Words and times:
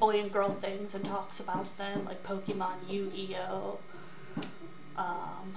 boy 0.00 0.18
and 0.18 0.32
girl 0.32 0.48
things 0.48 0.94
and 0.94 1.04
talks 1.04 1.38
about 1.40 1.76
them, 1.76 2.06
like 2.06 2.22
Pokemon, 2.22 2.76
Yu 2.88 3.12
Gi 3.14 3.36
Oh, 3.50 3.78
um, 4.96 5.52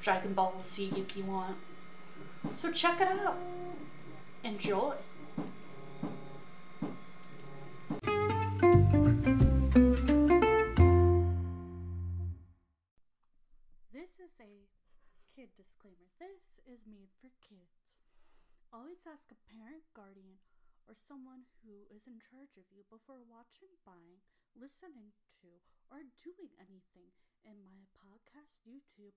Dragon 0.00 0.32
Ball 0.32 0.54
Z 0.62 0.90
if 0.96 1.14
you 1.14 1.24
want. 1.24 1.58
So 2.56 2.72
check 2.72 3.02
it 3.02 3.08
out. 3.08 3.36
Enjoy. 4.42 4.94
This 13.92 14.10
is 14.16 14.32
a 14.40 14.64
kid 15.36 15.50
disclaimer. 15.54 16.08
This 16.18 16.40
is 16.66 16.80
made 16.90 17.12
for 17.20 17.28
kids. 17.46 17.76
Always 18.72 19.04
ask 19.06 19.28
a 19.30 19.36
parent, 19.52 19.82
guardian, 19.92 20.38
or 20.90 20.98
someone 20.98 21.46
who 21.62 21.86
is 21.86 22.10
in 22.10 22.18
charge 22.18 22.58
of 22.58 22.66
you 22.74 22.82
before 22.90 23.22
watching, 23.22 23.70
buying, 23.86 24.18
listening 24.58 25.14
to, 25.38 25.62
or 25.86 26.02
doing 26.18 26.50
anything 26.58 27.14
in 27.46 27.62
my 27.62 27.86
podcast, 27.94 28.58
YouTube, 28.66 29.14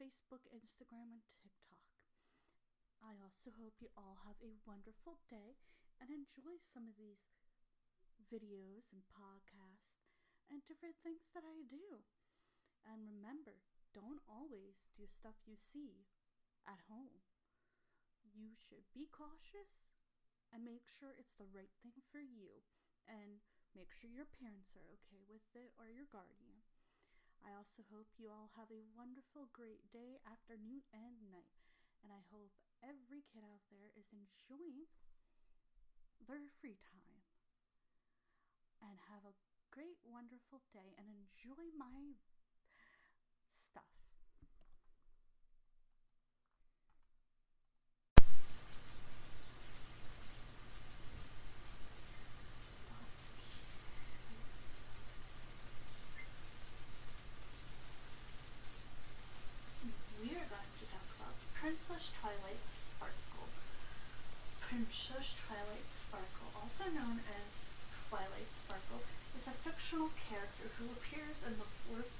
Facebook, 0.00 0.48
Instagram, 0.48 1.12
and 1.12 1.20
TikTok. 1.36 1.92
I 3.04 3.20
also 3.20 3.52
hope 3.52 3.84
you 3.84 3.92
all 3.92 4.16
have 4.24 4.40
a 4.40 4.56
wonderful 4.64 5.20
day 5.28 5.60
and 6.00 6.08
enjoy 6.08 6.56
some 6.72 6.88
of 6.88 6.96
these 6.96 7.20
videos 8.32 8.88
and 8.88 9.04
podcasts 9.12 10.08
and 10.48 10.64
different 10.64 10.96
things 11.04 11.28
that 11.36 11.44
I 11.44 11.68
do. 11.68 12.00
And 12.88 13.04
remember, 13.04 13.60
don't 13.92 14.24
always 14.24 14.88
do 14.96 15.04
stuff 15.04 15.36
you 15.44 15.60
see 15.60 16.08
at 16.64 16.80
home. 16.88 17.20
You 18.24 18.56
should 18.56 18.88
be 18.96 19.04
cautious 19.12 19.93
and 20.54 20.62
make 20.62 20.86
sure 20.86 21.10
it's 21.18 21.34
the 21.34 21.50
right 21.50 21.74
thing 21.82 21.98
for 22.14 22.22
you 22.22 22.62
and 23.10 23.42
make 23.74 23.90
sure 23.90 24.06
your 24.06 24.30
parents 24.38 24.70
are 24.78 24.86
okay 24.94 25.26
with 25.26 25.42
it 25.58 25.74
or 25.82 25.90
your 25.90 26.06
guardian. 26.14 26.62
I 27.42 27.50
also 27.58 27.82
hope 27.90 28.06
you 28.16 28.30
all 28.30 28.54
have 28.54 28.70
a 28.70 28.86
wonderful, 28.94 29.50
great 29.50 29.82
day, 29.90 30.22
afternoon, 30.22 30.86
and 30.94 31.18
night. 31.34 31.58
And 32.06 32.14
I 32.14 32.22
hope 32.30 32.54
every 32.80 33.26
kid 33.34 33.42
out 33.42 33.66
there 33.68 33.90
is 33.98 34.06
enjoying 34.14 34.86
their 36.22 36.46
free 36.62 36.78
time. 36.78 37.20
And 38.80 38.96
have 39.10 39.26
a 39.26 39.34
great, 39.74 39.98
wonderful 40.06 40.62
day 40.72 40.94
and 40.96 41.08
enjoy 41.10 41.66
my 41.76 42.14
stuff. 43.70 43.82
We 60.22 60.30
are 60.30 60.48
going 60.48 60.72
to 60.80 60.86
talk 60.88 61.08
about 61.20 61.34
Princess 61.52 62.12
Twilight 62.20 62.64
Sparkle. 62.64 63.48
Princess 64.74 65.38
Twilight 65.38 65.86
Sparkle, 65.86 66.50
also 66.58 66.90
known 66.90 67.22
as 67.30 67.70
Twilight 68.10 68.50
Sparkle, 68.58 69.06
is 69.38 69.46
a 69.46 69.54
fictional 69.54 70.10
character 70.18 70.66
who 70.82 70.90
appears 70.90 71.38
in 71.46 71.62
the 71.62 71.70
fourth 71.86 72.10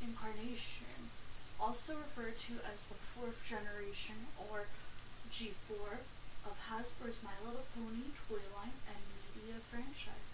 incarnation, 0.00 1.12
also 1.60 2.00
referred 2.00 2.40
to 2.48 2.56
as 2.64 2.88
the 2.88 2.96
fourth 2.96 3.36
generation 3.44 4.32
or 4.40 4.72
G4 5.28 6.00
of 6.48 6.56
Hasbro's 6.72 7.20
My 7.20 7.36
Little 7.44 7.68
Pony 7.76 8.16
toy 8.16 8.40
line 8.56 8.80
and 8.88 9.04
media 9.36 9.60
franchise. 9.68 10.32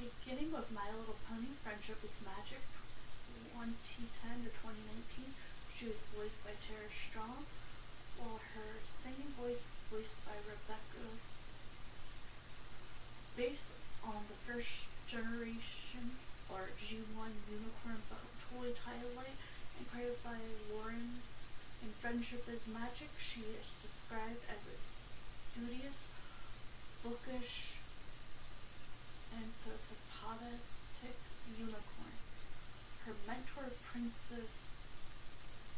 Beginning 0.00 0.56
with 0.56 0.72
My 0.72 0.88
Little 0.88 1.20
Pony 1.28 1.52
Friendship 1.60 2.00
with 2.00 2.16
Magic 2.24 2.64
2010 3.52 4.48
to 4.48 4.50
2019, 4.56 5.36
she 5.76 5.92
was 5.92 6.00
voiced 6.16 6.40
by 6.40 6.56
Tara 6.64 6.88
Strong, 6.88 7.44
while 8.16 8.40
her 8.56 8.80
singing 8.80 9.36
voice 9.36 9.68
voiced 9.90 10.22
by 10.24 10.38
Rebecca. 10.46 11.02
Based 13.36 13.74
on 14.06 14.22
the 14.30 14.38
first 14.46 14.86
generation 15.10 16.14
or 16.46 16.70
G1 16.78 17.34
Unicorn 17.50 17.98
toy 18.46 18.70
Twilight 18.70 19.34
and 19.78 19.90
created 19.90 20.22
by 20.22 20.38
Lauren 20.70 21.18
in 21.82 21.90
Friendship 21.98 22.46
is 22.46 22.62
Magic, 22.70 23.10
she 23.18 23.42
is 23.58 23.66
described 23.82 24.46
as 24.46 24.62
a 24.62 24.76
studious, 25.50 26.06
bookish, 27.02 27.74
anthropomorphic 29.34 31.18
unicorn. 31.58 32.14
Her 33.06 33.14
mentor, 33.26 33.74
Princess 33.90 34.70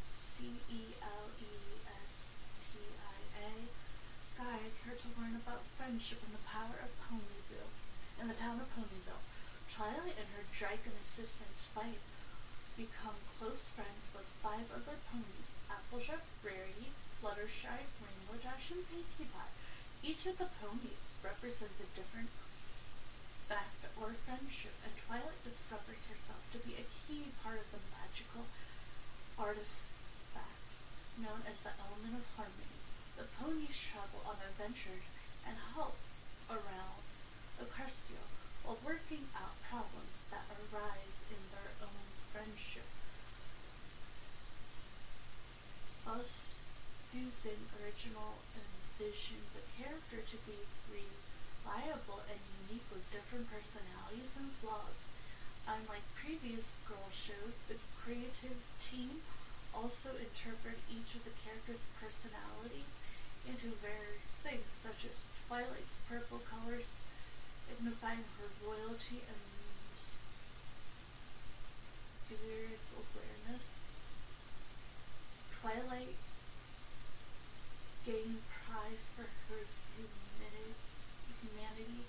C 0.05 0.53
E 0.69 0.93
L 1.01 1.33
E 1.39 1.53
S 1.87 2.33
T 2.61 2.77
I 3.01 3.17
A, 3.41 3.82
guides 4.37 4.81
her 4.85 4.95
to 4.97 5.15
learn 5.19 5.37
about 5.37 5.67
friendship 5.77 6.19
and 6.25 6.33
the 6.33 6.49
power 6.49 6.81
of 6.81 6.91
Ponyville. 7.05 7.73
In 8.19 8.27
the 8.27 8.37
town 8.37 8.57
of 8.57 8.69
Ponyville, 8.73 9.21
Twilight 9.69 10.17
and 10.17 10.29
her 10.33 10.45
dragon 10.53 10.93
assistant 11.01 11.53
Spike 11.57 12.01
become 12.77 13.17
close 13.37 13.69
friends 13.69 14.09
with 14.13 14.25
five 14.41 14.65
other 14.73 14.97
ponies 15.09 15.49
Applejack, 15.69 16.25
Rarity, 16.41 16.89
Fluttershy, 17.21 17.85
Rainbow 18.01 18.37
Dash, 18.41 18.73
and 18.73 18.85
Pinkie 18.89 19.29
Pie. 19.29 19.53
Each 20.01 20.25
of 20.25 20.37
the 20.37 20.49
ponies 20.61 21.01
represents 21.21 21.79
a 21.79 21.93
different 21.93 22.29
fact 23.47 23.85
or 23.97 24.17
friendship, 24.25 24.73
and 24.81 24.93
Twilight 24.97 25.41
discovers 25.45 26.01
herself 26.09 26.41
to 26.51 26.59
be 26.65 26.73
a 26.75 26.89
key 27.05 27.29
part 27.45 27.61
of 27.61 27.69
the 27.69 27.81
magical 27.93 28.49
artifacts 29.37 30.89
known 31.17 31.45
as 31.45 31.61
the 31.61 31.73
element 31.77 32.17
of 32.17 32.25
harmony. 32.35 32.72
The 33.17 33.29
ponies 33.37 33.77
travel 33.77 34.25
on 34.25 34.41
adventures 34.41 35.05
and 35.45 35.55
help 35.75 35.95
around 36.49 37.03
Equestria 37.61 38.25
while 38.65 38.79
working 38.81 39.29
out 39.37 39.53
problems 39.69 40.25
that 40.31 40.47
arise 40.49 41.17
in 41.29 41.41
their 41.53 41.71
own 41.83 42.03
friendship. 42.33 42.87
Thus, 46.05 46.57
using 47.13 47.69
original 47.77 48.41
envisioned 48.57 49.45
the 49.53 49.61
character 49.77 50.25
to 50.25 50.37
be 50.49 50.57
reliable 50.89 52.25
and 52.25 52.41
unique 52.65 52.87
with 52.89 53.05
different 53.13 53.45
personalities 53.51 54.33
and 54.41 54.49
flaws. 54.57 55.05
Unlike 55.69 56.03
previous 56.17 56.73
girl 56.89 57.07
shows, 57.13 57.61
the 57.69 57.77
creative 58.01 58.57
team 58.81 59.21
also 59.71 60.17
interpret 60.17 60.81
each 60.89 61.15
of 61.15 61.23
the 61.23 61.35
characters' 61.45 61.87
personalities 62.01 63.02
into 63.47 63.75
various 63.83 64.39
things, 64.43 64.67
such 64.71 65.05
as 65.09 65.23
Twilight's 65.47 65.99
purple 66.09 66.41
colors 66.47 66.95
signifying 67.67 68.23
her 68.39 68.49
royalty 68.63 69.23
and 69.27 69.39
mysterious 72.29 72.93
awareness. 72.95 73.77
Twilight 75.61 76.17
gained 78.05 78.43
prize 78.67 79.07
for 79.15 79.27
her 79.49 79.63
humanity, 79.95 80.75
humanity 81.41 82.03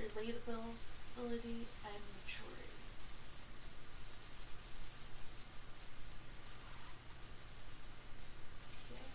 relatability, 0.00 1.68
and 1.84 2.00
maturity. 2.16 2.80
Okay. 8.88 9.06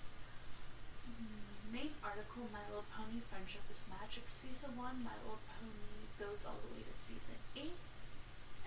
Main 1.74 1.92
article 2.16 2.48
My 2.48 2.64
Little 2.72 2.88
Pony 2.96 3.20
Friendship 3.28 3.68
is 3.68 3.84
Magic 3.92 4.24
Season 4.32 4.72
1. 4.72 5.04
My 5.04 5.20
Little 5.28 5.44
Pony 5.52 6.08
goes 6.16 6.48
all 6.48 6.64
the 6.64 6.72
way 6.72 6.88
to 6.88 6.96
Season 6.96 7.36
8. 7.60 7.76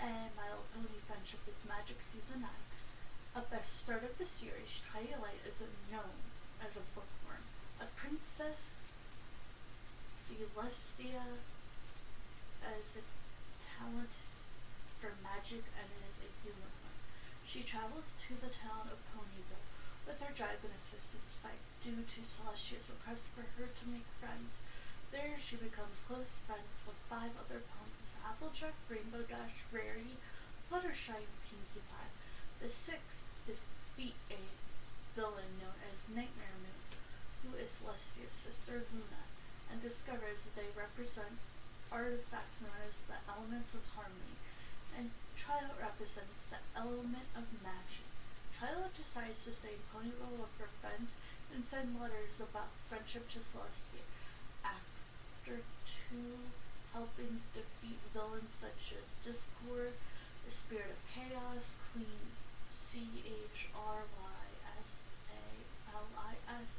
And 0.05 0.29
My 0.37 0.53
Little 0.53 0.69
Pony 0.77 1.01
Friendship 1.09 1.41
is 1.49 1.57
Magic 1.65 1.97
Season 2.05 2.45
9. 2.45 2.53
At 3.33 3.49
the 3.49 3.65
start 3.65 4.05
of 4.05 4.21
the 4.21 4.29
series, 4.29 4.85
Twilight 4.85 5.41
is 5.49 5.57
known 5.89 6.29
as 6.61 6.77
a 6.77 6.85
bookworm, 6.93 7.49
a 7.81 7.89
princess, 7.97 8.85
Celestia, 10.13 11.41
as 12.61 13.01
a 13.01 13.05
talent 13.65 14.13
for 15.01 15.17
magic, 15.25 15.65
and 15.73 15.89
is 16.05 16.21
a 16.21 16.29
unicorn. 16.45 17.01
She 17.49 17.65
travels 17.65 18.13
to 18.29 18.37
the 18.37 18.53
town 18.53 18.93
of 18.93 19.01
Ponyville 19.17 19.65
with 20.09 20.25
her 20.25 20.33
dragon 20.33 20.73
assistance 20.73 21.37
Spike 21.37 21.61
due 21.85 22.01
to 22.01 22.21
Celestia's 22.25 22.89
request 22.89 23.29
for 23.37 23.45
her 23.61 23.69
to 23.69 23.85
make 23.93 24.09
friends. 24.17 24.65
There, 25.13 25.37
she 25.37 25.61
becomes 25.61 26.01
close 26.09 26.41
friends 26.49 26.81
with 26.89 26.97
five 27.13 27.37
other 27.37 27.61
ponies 27.61 28.17
Applejack, 28.25 28.73
Rainbow 28.89 29.29
Dash, 29.29 29.69
Rarity, 29.69 30.17
Fluttershy, 30.69 31.21
and 31.29 31.41
Pinkie 31.45 31.85
Pie. 31.93 32.13
The 32.65 32.73
six 32.73 33.29
defeat 33.45 34.17
a 34.33 34.41
villain 35.13 35.61
known 35.61 35.77
as 35.85 36.09
Nightmare 36.09 36.57
Moon, 36.65 36.85
who 37.45 37.53
is 37.61 37.77
Celestia's 37.77 38.33
sister 38.33 38.89
Luna, 38.93 39.29
and 39.69 39.85
discovers 39.85 40.49
that 40.49 40.57
they 40.57 40.73
represent 40.73 41.37
artifacts 41.93 42.65
known 42.65 42.81
as 42.89 43.05
the 43.09 43.21
elements 43.29 43.77
of 43.77 43.85
harmony, 43.93 44.41
and 44.97 45.13
Twilight 45.37 45.77
represents 45.81 46.49
the 46.49 46.61
element 46.77 47.29
of 47.37 47.45
magic. 47.61 48.08
Twilight 48.59 48.91
decides 48.99 49.45
to 49.45 49.53
stay 49.53 49.79
Ponyville 49.95 50.35
with 50.35 50.51
her 50.59 50.67
friends 50.83 51.15
and 51.55 51.63
send 51.63 51.95
letters 51.95 52.43
about 52.43 52.75
friendship 52.91 53.31
to 53.31 53.39
Celestia. 53.39 54.03
After 54.67 55.63
two 55.87 56.51
helping 56.93 57.39
defeat 57.55 58.03
villains 58.11 58.51
such 58.59 58.99
as 58.99 59.15
Discord, 59.23 59.95
the 60.43 60.51
Spirit 60.51 60.91
of 60.91 61.01
Chaos, 61.07 61.79
Queen 61.95 62.35
C 62.75 63.07
H 63.23 63.71
R 63.79 64.03
Y 64.11 64.43
S 64.83 65.07
A 65.31 65.95
L 65.95 66.11
I 66.19 66.35
S, 66.59 66.75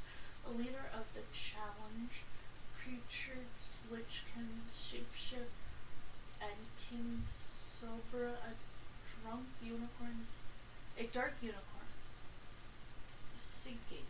leader 0.52 0.92
of 0.92 1.08
the 1.16 1.24
challenge, 1.32 2.28
creatures 2.76 3.80
which 3.88 4.28
can 4.34 4.68
shapeshift, 4.68 5.56
and 6.44 6.60
King 6.76 7.24
Sombra, 7.24 8.36
a 8.44 8.52
drunk 9.24 9.46
unicorn, 9.64 10.26
a 11.00 11.08
dark 11.16 11.32
unicorn, 11.40 11.88
seeking 13.40 14.04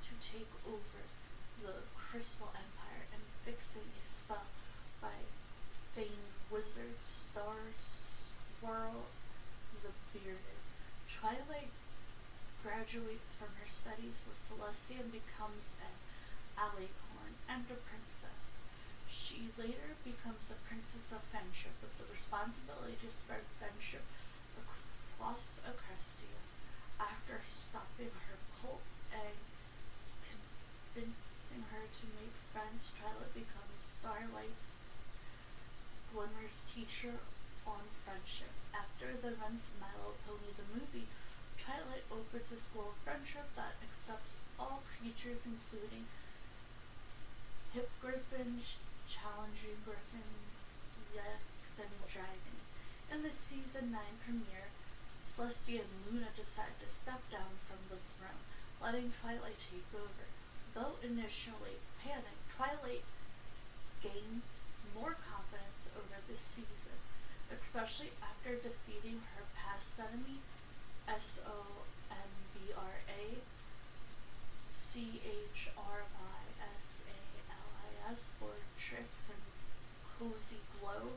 to 0.00 0.12
take 0.24 0.48
over 0.64 1.04
the 1.60 1.84
Crystal 1.92 2.48
Empire 2.56 3.04
and 3.12 3.20
fixing 3.44 3.84
a 3.84 4.04
spell 4.08 4.48
by 5.04 5.12
famed 5.92 6.32
wizard 6.48 6.96
Star 7.04 7.68
Swirl 7.76 9.12
the 9.84 9.92
Bearded. 10.16 10.64
Twilight 11.04 11.68
graduates 12.64 13.36
from 13.36 13.52
her 13.60 13.68
studies 13.68 14.24
with 14.24 14.40
Celestia 14.40 15.04
and 15.04 15.12
becomes 15.12 15.68
an 15.84 16.00
alicorn 16.56 17.36
and 17.44 17.68
a 17.68 17.76
princess. 17.76 18.64
She 19.04 19.52
later 19.60 20.00
becomes 20.00 20.48
a 20.48 20.56
princess 20.64 21.12
of 21.12 21.20
friendship 21.28 21.76
with 21.84 21.92
the 22.00 22.08
responsibility 22.08 22.96
to 23.04 23.12
spread 23.12 23.44
friendship 23.60 24.08
across 25.20 25.60
Equestria. 25.68 26.40
After 26.96 27.44
stopping 27.44 28.08
her 28.24 28.40
cult 28.56 28.80
and 29.12 29.36
convincing 30.24 31.68
her 31.68 31.84
to 31.84 32.04
make 32.16 32.32
friends, 32.56 32.96
Twilight 32.96 33.36
becomes 33.36 33.84
Starlight's 33.84 34.80
Glimmer's 36.08 36.64
teacher 36.72 37.20
on 37.68 37.84
friendship. 38.00 38.48
After 38.72 39.12
the 39.12 39.36
events 39.36 39.68
of 39.68 39.76
My 39.76 39.92
Little 39.92 40.16
Pony 40.24 40.56
the 40.56 40.64
movie, 40.72 41.04
Twilight 41.60 42.08
opens 42.08 42.48
a 42.48 42.56
school 42.56 42.96
of 42.96 43.04
friendship 43.04 43.44
that 43.60 43.76
accepts 43.84 44.40
all 44.56 44.80
creatures, 44.88 45.44
including 45.44 46.08
hippogriffins, 47.76 48.80
changelings 49.04 49.84
griffins, 49.84 50.48
yaks, 51.12 51.76
and 51.76 51.92
dragons. 52.08 52.72
In 53.12 53.20
the 53.20 53.30
season 53.30 53.92
9 53.92 54.00
premiere, 54.24 54.69
Celestia 55.30 55.86
and 55.86 55.94
Luna 56.10 56.26
decide 56.34 56.74
to 56.82 56.90
step 56.90 57.22
down 57.30 57.54
from 57.70 57.78
the 57.86 58.02
throne, 58.18 58.42
letting 58.82 59.14
Twilight 59.22 59.62
take 59.62 59.86
over. 59.94 60.26
Though 60.74 60.98
initially 61.06 61.78
panicked, 62.02 62.50
Twilight 62.58 63.06
gains 64.02 64.42
more 64.90 65.14
confidence 65.22 65.86
over 65.94 66.18
the 66.26 66.34
season, 66.34 66.98
especially 67.46 68.10
after 68.18 68.58
defeating 68.58 69.22
her 69.38 69.46
past 69.54 69.94
enemy, 70.02 70.42
S 71.06 71.38
O 71.46 71.86
M 72.10 72.30
B 72.50 72.74
R 72.74 72.98
A 73.06 73.38
C 74.68 75.22
H 75.22 75.70
R 75.78 76.02
I 76.10 76.42
S 76.74 77.06
A 77.06 77.18
L 77.54 77.70
I 77.86 78.12
S, 78.12 78.26
for 78.38 78.58
tricks 78.74 79.30
and 79.30 79.42
cozy 80.18 80.58
glow. 80.78 81.14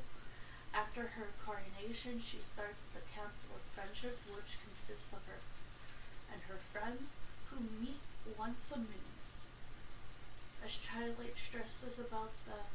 After 0.73 1.05
her 1.15 1.29
coronation, 1.45 2.17
she 2.17 2.41
starts 2.41 2.89
the 2.93 3.05
Council 3.13 3.53
of 3.53 3.61
Friendship, 3.77 4.17
which 4.33 4.57
consists 4.57 5.13
of 5.13 5.21
her 5.29 5.37
and 6.33 6.41
her 6.49 6.57
friends 6.73 7.21
who 7.49 7.61
meet 7.77 8.01
once 8.37 8.71
a 8.73 8.77
moon. 8.77 9.13
As 10.65 10.81
Twilight 10.81 11.37
stresses 11.37 12.01
about 12.01 12.33
the 12.49 12.65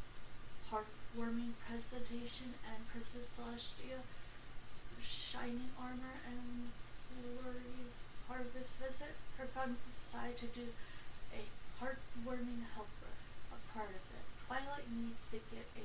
heartwarming 0.70 1.58
presentation 1.66 2.54
and 2.62 2.86
Princess 2.86 3.34
Celestia 3.34 4.06
shining 5.02 5.70
armor 5.80 6.22
and 6.26 6.70
flurry 7.10 7.90
harvest 8.28 8.78
visit, 8.78 9.14
her 9.38 9.46
friends 9.46 9.82
decide 9.82 10.38
to 10.38 10.46
do 10.46 10.70
a 11.34 11.42
heartwarming 11.82 12.62
helper, 12.74 13.14
a 13.50 13.58
part 13.72 13.90
of 13.90 14.04
it. 14.14 14.26
Twilight 14.46 14.90
needs 14.92 15.26
to 15.30 15.38
get 15.50 15.66
a 15.74 15.84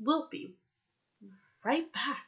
will 0.00 0.28
be 0.30 0.54
right 1.64 1.92
back. 1.92 2.26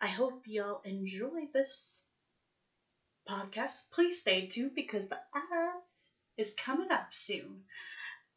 I 0.00 0.06
hope 0.06 0.42
y'all 0.46 0.80
enjoy 0.84 1.46
this 1.52 2.04
podcast, 3.28 3.82
please 3.92 4.18
stay 4.18 4.46
tuned 4.46 4.74
because 4.74 5.08
the 5.08 5.18
ad 5.34 5.80
is 6.36 6.52
coming 6.56 6.90
up 6.90 7.08
soon. 7.12 7.62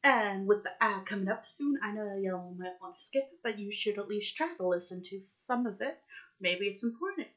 And 0.04 0.48
with 0.48 0.64
the 0.64 0.72
ad 0.80 1.06
coming 1.06 1.30
up 1.30 1.44
soon, 1.44 1.80
I 1.82 1.92
know 1.92 2.20
y'all 2.22 2.54
might 2.56 2.80
want 2.80 3.00
to 3.00 3.04
skip 3.04 3.24
it, 3.32 3.40
but 3.44 3.58
you 3.58 3.72
should 3.72 3.98
at 3.98 4.08
least 4.08 4.38
try 4.38 4.50
to 4.56 4.68
listen 4.68 5.02
to 5.04 5.22
some 5.48 5.66
of 5.66 5.82
it. 5.82 5.98
Maybe 6.40 6.68
it's 6.68 6.84
important. 6.84 7.28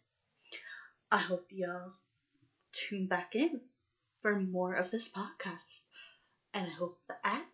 I 1.11 1.19
hope 1.19 1.47
y'all 1.51 1.95
tune 2.73 3.07
back 3.07 3.35
in 3.35 3.63
for 4.21 4.39
more 4.39 4.75
of 4.75 4.91
this 4.91 5.09
podcast. 5.09 5.85
And 6.53 6.67
I 6.67 6.71
hope 6.71 6.99
the 7.09 7.15
ad 7.25 7.47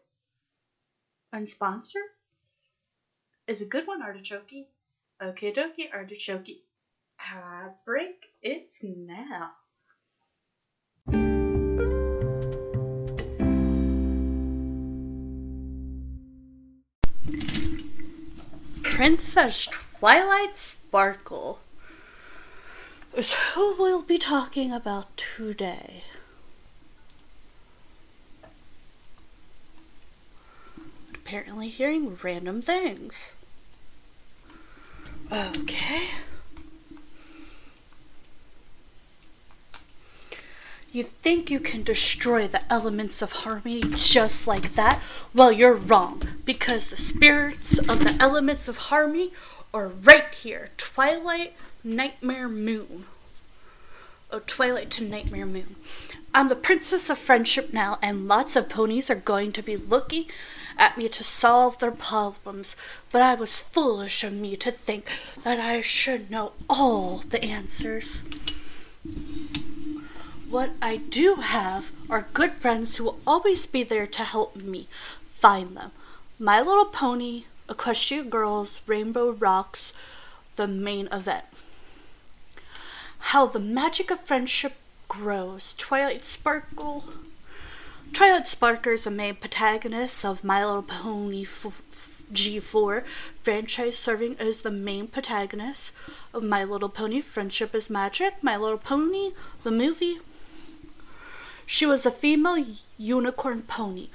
and 1.35 1.51
sponsor 1.51 1.99
is 3.49 3.61
a 3.61 3.67
good 3.67 3.89
one, 3.89 4.01
Artichoke. 4.01 4.69
Okay, 5.21 5.53
dokie, 5.53 5.93
Artichoke. 5.93 6.63
Ad 7.19 7.75
break, 7.85 8.27
it's 8.41 8.83
now. 8.85 9.51
Princess 18.83 19.67
Twilight 19.67 20.57
Sparkle 20.57 21.59
is 23.13 23.33
who 23.33 23.75
we'll 23.77 24.03
be 24.03 24.19
talking 24.19 24.73
about 24.73 25.17
today. 25.17 26.05
Apparently, 31.25 31.71
hearing 31.71 32.19
random 32.23 32.61
things. 32.61 33.33
Okay. 35.33 36.09
You 40.93 41.05
think 41.05 41.51
you 41.51 41.61
can 41.61 41.83
destroy 41.83 42.47
the 42.47 42.71
elements 42.71 43.23
of 43.23 43.33
harmony 43.33 43.81
just 43.97 44.47
like 44.47 44.75
that? 44.75 45.01
Well, 45.35 45.51
you're 45.51 45.75
wrong, 45.75 46.23
because 46.45 46.89
the 46.89 46.97
spirits 46.97 47.79
of 47.79 48.05
the 48.05 48.17
elements 48.21 48.69
of 48.69 48.77
harmony 48.77 49.33
are 49.73 49.89
right 49.89 50.33
here 50.35 50.71
Twilight, 50.77 51.55
Nightmare 51.83 52.49
Moon. 52.49 53.07
Oh, 54.31 54.43
Twilight 54.47 54.91
to 54.91 55.05
Nightmare 55.05 55.47
Moon. 55.47 55.77
I'm 56.35 56.49
the 56.49 56.55
Princess 56.55 57.09
of 57.09 57.19
Friendship 57.19 57.73
now, 57.73 57.99
and 58.03 58.29
lots 58.29 58.57
of 58.57 58.69
ponies 58.69 59.09
are 59.09 59.15
going 59.15 59.53
to 59.53 59.63
be 59.63 59.77
looking 59.77 60.27
at 60.79 60.97
me 60.99 61.09
to 61.09 61.25
solve 61.25 61.79
their 61.79 61.91
problems, 61.91 62.77
but 63.11 63.23
I 63.23 63.35
was 63.35 63.63
foolish 63.63 64.25
of 64.25 64.33
me 64.33 64.57
to 64.57 64.71
think 64.71 65.11
that 65.43 65.61
I 65.61 65.81
should 65.81 66.31
know 66.31 66.53
all 66.69 67.19
the 67.19 67.43
answers. 67.45 68.25
What 70.49 70.71
I 70.81 70.97
do 70.97 71.37
have 71.37 71.91
are 72.09 72.29
good 72.33 72.53
friends 72.53 72.97
who 72.97 73.05
will 73.05 73.21
always 73.27 73.67
be 73.67 73.83
there 73.83 74.07
to 74.07 74.23
help 74.23 74.57
me 74.57 74.89
find 75.39 75.77
them. 75.77 75.91
My 76.39 76.61
Little 76.61 76.85
Pony, 76.85 77.45
Equestria 77.69 78.29
Girls, 78.29 78.81
Rainbow 78.87 79.33
Rocks, 79.33 79.93
the 80.57 80.69
main 80.69 81.09
event. 81.11 81.45
How 83.19 83.47
the 83.47 83.59
magic 83.59 84.11
of 84.11 84.21
friendship 84.21 84.75
grows. 85.09 85.75
Twilight 85.75 86.25
Sparkle. 86.25 87.05
Twilight 88.15 88.47
Sparkle 88.47 88.93
is 88.93 89.05
the 89.05 89.11
main 89.11 89.35
protagonist 89.35 90.25
of 90.25 90.45
My 90.45 90.65
Little 90.65 90.83
Pony 90.83 91.43
f- 91.43 92.23
G4 92.33 93.03
franchise, 93.43 93.99
serving 93.99 94.37
as 94.39 94.63
the 94.63 94.71
main 94.71 95.09
protagonist 95.09 95.93
of 96.33 96.45
My 96.45 96.63
Little 96.63 96.89
Pony 96.89 97.21
Friendship 97.21 97.75
is 97.75 97.91
Magic, 97.91 98.35
My 98.41 98.57
Little 98.57 98.79
Pony, 98.79 99.33
the 99.65 99.73
movie, 99.73 100.19
she 101.67 101.87
was 101.87 102.07
a 102.07 102.11
female 102.11 102.65
unicorn 102.99 103.63
pony 103.63 104.09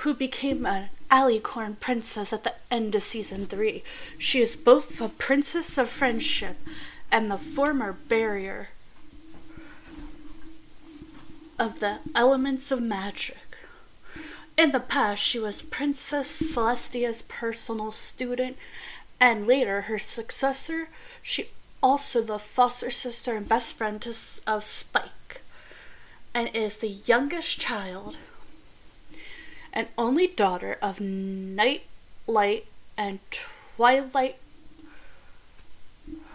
who 0.00 0.14
became 0.14 0.64
an 0.64 0.88
alicorn 1.10 1.78
princess 1.78 2.32
at 2.32 2.44
the 2.44 2.54
end 2.70 2.94
of 2.94 3.02
season 3.02 3.46
3. 3.46 3.82
She 4.16 4.40
is 4.40 4.56
both 4.56 5.00
a 5.00 5.08
princess 5.08 5.76
of 5.76 5.90
friendship 5.90 6.56
and 7.10 7.30
the 7.30 7.38
former 7.38 7.92
barrier 7.92 8.68
of 11.58 11.80
the 11.80 11.98
elements 12.14 12.70
of 12.70 12.80
magic. 12.80 13.36
In 14.56 14.72
the 14.72 14.80
past, 14.80 15.22
she 15.22 15.38
was 15.38 15.62
Princess 15.62 16.28
Celestia's 16.28 17.22
personal 17.22 17.92
student, 17.92 18.56
and 19.20 19.46
later 19.46 19.82
her 19.82 19.98
successor. 19.98 20.88
She 21.22 21.48
also 21.82 22.22
the 22.22 22.38
foster 22.38 22.90
sister 22.90 23.36
and 23.36 23.48
best 23.48 23.76
friend 23.76 24.00
to, 24.02 24.14
of 24.46 24.64
Spike 24.64 25.42
and 26.34 26.54
is 26.54 26.76
the 26.76 26.88
youngest 26.88 27.60
child 27.60 28.16
and 29.72 29.88
only 29.96 30.26
daughter 30.26 30.76
of 30.82 31.00
Nightlight 31.00 32.66
and 32.96 33.18
Twilight 33.76 34.36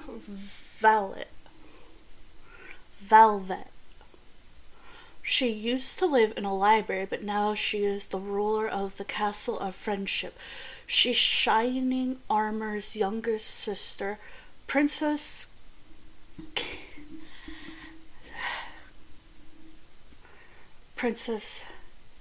Velvet. 0.08 1.28
Velvet. 3.02 3.73
She 5.26 5.50
used 5.50 5.98
to 6.00 6.06
live 6.06 6.34
in 6.36 6.44
a 6.44 6.54
library, 6.54 7.08
but 7.10 7.24
now 7.24 7.56
she 7.56 7.86
is 7.86 8.08
the 8.08 8.20
ruler 8.20 8.68
of 8.68 8.98
the 8.98 9.06
Castle 9.06 9.58
of 9.58 9.74
Friendship. 9.74 10.38
She's 10.86 11.16
Shining 11.16 12.18
Armor's 12.30 12.96
youngest 12.96 13.48
sister, 13.48 14.20
Princess 14.68 15.48
Princess 20.98 21.64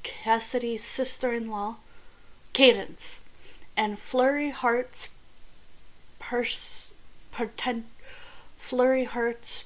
Cassidy's 0.03 0.85
sister 0.85 1.33
in 1.33 1.51
law, 1.51 1.77
Cadance, 2.55 3.19
and 3.77 3.99
Flurry 3.99 4.51
Heart's 4.51 5.09
pers- 6.19 6.91
Flurry 8.57 9.05
Heart's 9.05 9.65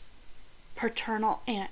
paternal 0.75 1.43
aunt. 1.47 1.71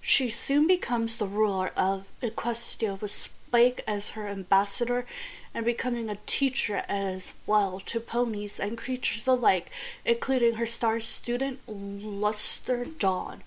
She 0.00 0.30
soon 0.30 0.66
becomes 0.66 1.16
the 1.16 1.26
ruler 1.26 1.70
of 1.76 2.10
Equestria 2.22 3.00
with 3.00 3.10
Spike 3.10 3.82
as 3.86 4.10
her 4.10 4.28
ambassador 4.28 5.06
and 5.52 5.64
becoming 5.64 6.08
a 6.08 6.18
teacher 6.26 6.82
as 6.88 7.32
well 7.46 7.80
to 7.86 8.00
ponies 8.00 8.58
and 8.60 8.78
creatures 8.78 9.26
alike, 9.26 9.70
including 10.04 10.54
her 10.54 10.66
star 10.66 11.00
student 11.00 11.60
Luster 11.66 12.84
Dawn. 12.84 13.42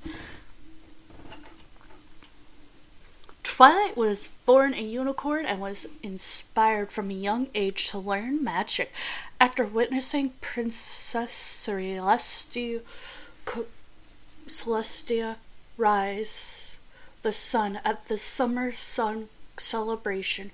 Twilight 3.44 3.96
was 3.96 4.28
born 4.46 4.74
a 4.74 4.82
unicorn 4.82 5.46
and 5.46 5.62
was 5.62 5.88
inspired 6.02 6.92
from 6.92 7.10
a 7.10 7.14
young 7.14 7.48
age 7.54 7.90
to 7.90 8.00
learn 8.00 8.44
magic. 8.44 8.92
After 9.40 9.64
witnessing 9.64 10.32
Princess 10.42 11.32
Celestia, 11.66 12.82
Celestia 14.48 15.36
rise 15.78 16.78
the 17.22 17.34
sun 17.34 17.80
at 17.86 18.06
the 18.06 18.18
summer 18.18 18.72
sun 18.72 19.30
celebration, 19.58 20.52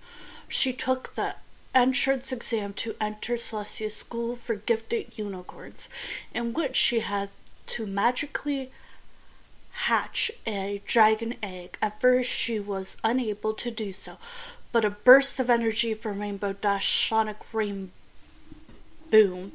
she 0.47 0.73
took 0.73 1.15
the 1.15 1.35
entrance 1.75 2.31
exam 2.31 2.73
to 2.73 2.95
enter 2.99 3.37
Celestia's 3.37 3.95
School 3.95 4.35
for 4.35 4.55
Gifted 4.55 5.17
Unicorns, 5.17 5.89
in 6.33 6.53
which 6.53 6.75
she 6.75 6.99
had 7.01 7.29
to 7.67 7.85
magically 7.85 8.71
hatch 9.71 10.31
a 10.47 10.81
dragon 10.85 11.35
egg. 11.43 11.77
At 11.81 12.01
first, 12.01 12.29
she 12.29 12.59
was 12.59 12.97
unable 13.03 13.53
to 13.53 13.71
do 13.71 13.93
so, 13.93 14.17
but 14.71 14.85
a 14.85 14.89
burst 14.89 15.39
of 15.39 15.49
energy 15.49 15.93
from 15.93 16.19
Rainbow 16.19 16.53
Dash 16.53 17.09
Sonic 17.09 17.37
Rain 17.53 17.91
Boom 19.11 19.53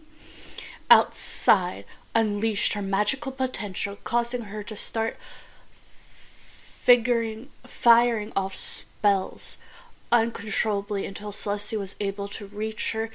outside 0.91 1.85
unleashed 2.15 2.75
her 2.75 2.83
magical 2.83 3.33
potential, 3.33 3.99
causing 4.05 4.43
her 4.43 4.63
to 4.63 4.77
start 4.77 5.17
figuring 6.85 7.49
firing 7.63 8.31
off 8.37 8.55
spells 8.55 9.57
uncontrollably 10.13 11.07
until 11.07 11.33
Celestia 11.33 11.79
was 11.79 11.95
able 11.99 12.29
to 12.29 12.45
reach 12.45 12.93
her 12.93 13.09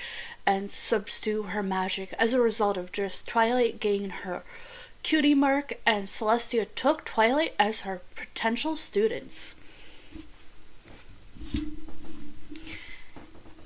and 0.44 0.72
subdue 0.72 1.44
her 1.44 1.62
magic. 1.62 2.12
As 2.18 2.34
a 2.34 2.42
result 2.42 2.78
of 2.78 2.92
this, 2.92 3.22
Twilight 3.22 3.80
gained 3.80 4.12
her 4.24 4.42
cutie 5.04 5.36
mark, 5.36 5.74
and 5.86 6.08
Celestia 6.08 6.66
took 6.74 7.06
Twilight 7.06 7.54
as 7.60 7.82
her 7.82 8.02
potential 8.16 8.76
students. 8.76 9.54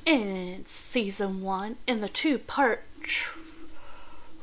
In 0.06 0.66
season 0.68 1.42
one, 1.42 1.78
in 1.88 2.02
the 2.02 2.10
two 2.10 2.40
part 2.40 2.84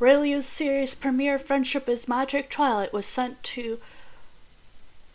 Raelia's 0.01 0.47
series 0.47 0.95
premiere, 0.95 1.39
Friendship 1.39 1.87
is 1.87 2.09
Magic, 2.09 2.49
Twilight 2.49 2.95
was 2.95 3.05
sent 3.05 3.43
to 3.43 3.79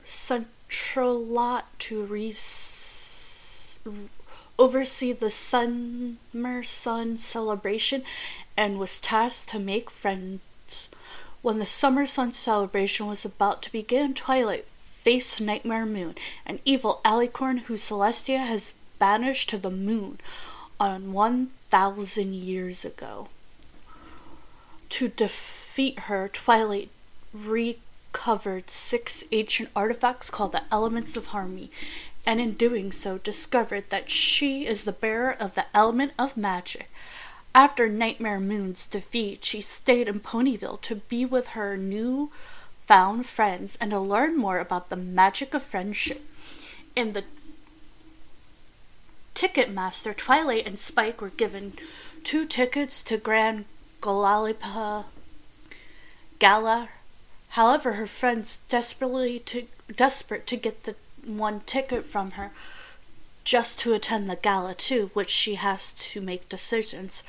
Canterlot 0.05 1.63
to 1.79 2.03
re- 2.03 2.35
oversee 4.57 5.11
the 5.11 5.31
summer 5.31 6.63
sun 6.63 7.17
celebration 7.17 8.03
and 8.55 8.79
was 8.79 8.99
tasked 8.99 9.49
to 9.49 9.59
make 9.59 9.89
friends. 9.89 10.89
When 11.41 11.59
the 11.59 11.65
summer 11.65 12.07
sun 12.07 12.33
celebration 12.33 13.07
was 13.07 13.25
about 13.25 13.61
to 13.63 13.71
begin, 13.71 14.13
Twilight 14.13 14.65
faced 15.03 15.41
Nightmare 15.41 15.85
Moon, 15.85 16.15
an 16.45 16.59
evil 16.65 17.01
alicorn 17.03 17.63
who 17.63 17.75
Celestia 17.75 18.39
has 18.39 18.73
banished 18.97 19.49
to 19.49 19.57
the 19.57 19.69
moon 19.69 20.19
on 20.79 21.13
1,000 21.13 22.33
years 22.33 22.85
ago. 22.85 23.27
To 24.89 25.07
defeat 25.09 25.99
her, 25.99 26.29
Twilight 26.29 26.89
recovered 28.15 28.71
six 28.71 29.25
ancient 29.33 29.69
artifacts 29.75 30.29
called 30.29 30.53
the 30.53 30.63
Elements 30.71 31.17
of 31.17 31.27
Harmony, 31.27 31.69
and 32.25 32.39
in 32.39 32.53
doing 32.53 32.89
so, 32.89 33.17
discovered 33.17 33.89
that 33.89 34.09
she 34.09 34.65
is 34.65 34.85
the 34.85 34.93
bearer 34.93 35.35
of 35.37 35.53
the 35.53 35.65
element 35.73 36.13
of 36.17 36.37
magic. 36.37 36.89
After 37.53 37.89
Nightmare 37.89 38.39
Moon's 38.39 38.85
defeat, 38.85 39.43
she 39.43 39.59
stayed 39.59 40.07
in 40.07 40.21
Ponyville 40.21 40.81
to 40.83 40.95
be 40.95 41.25
with 41.25 41.47
her 41.47 41.75
new 41.75 42.31
found 42.87 43.25
friends 43.25 43.77
and 43.81 43.91
to 43.91 43.99
learn 43.99 44.37
more 44.37 44.59
about 44.59 44.89
the 44.89 44.95
magic 44.95 45.53
of 45.53 45.61
friendship. 45.61 46.25
In 46.95 47.11
the 47.11 47.25
Ticketmaster, 49.35 50.15
Twilight 50.15 50.65
and 50.65 50.79
Spike 50.79 51.19
were 51.19 51.31
given 51.31 51.73
two 52.23 52.45
tickets 52.45 53.03
to 53.03 53.17
Grand 53.17 53.65
Galloping 54.01 55.03
Gala. 56.39 56.89
However, 57.55 57.93
her 57.93 58.07
friends 58.07 58.59
desperately 58.69 59.39
to 59.39 59.67
desperate 59.95 60.45
to 60.47 60.57
get 60.57 60.83
the 60.83 60.95
one 61.25 61.61
ticket 61.61 62.05
from 62.05 62.31
her 62.31 62.51
just 63.43 63.79
to 63.79 63.93
attend 63.93 64.27
the 64.27 64.35
gala 64.35 64.75
too, 64.75 65.09
which 65.13 65.29
she 65.29 65.55
has 65.55 65.91
to 65.91 66.19
make 66.19 66.49
decisions. 66.49 67.23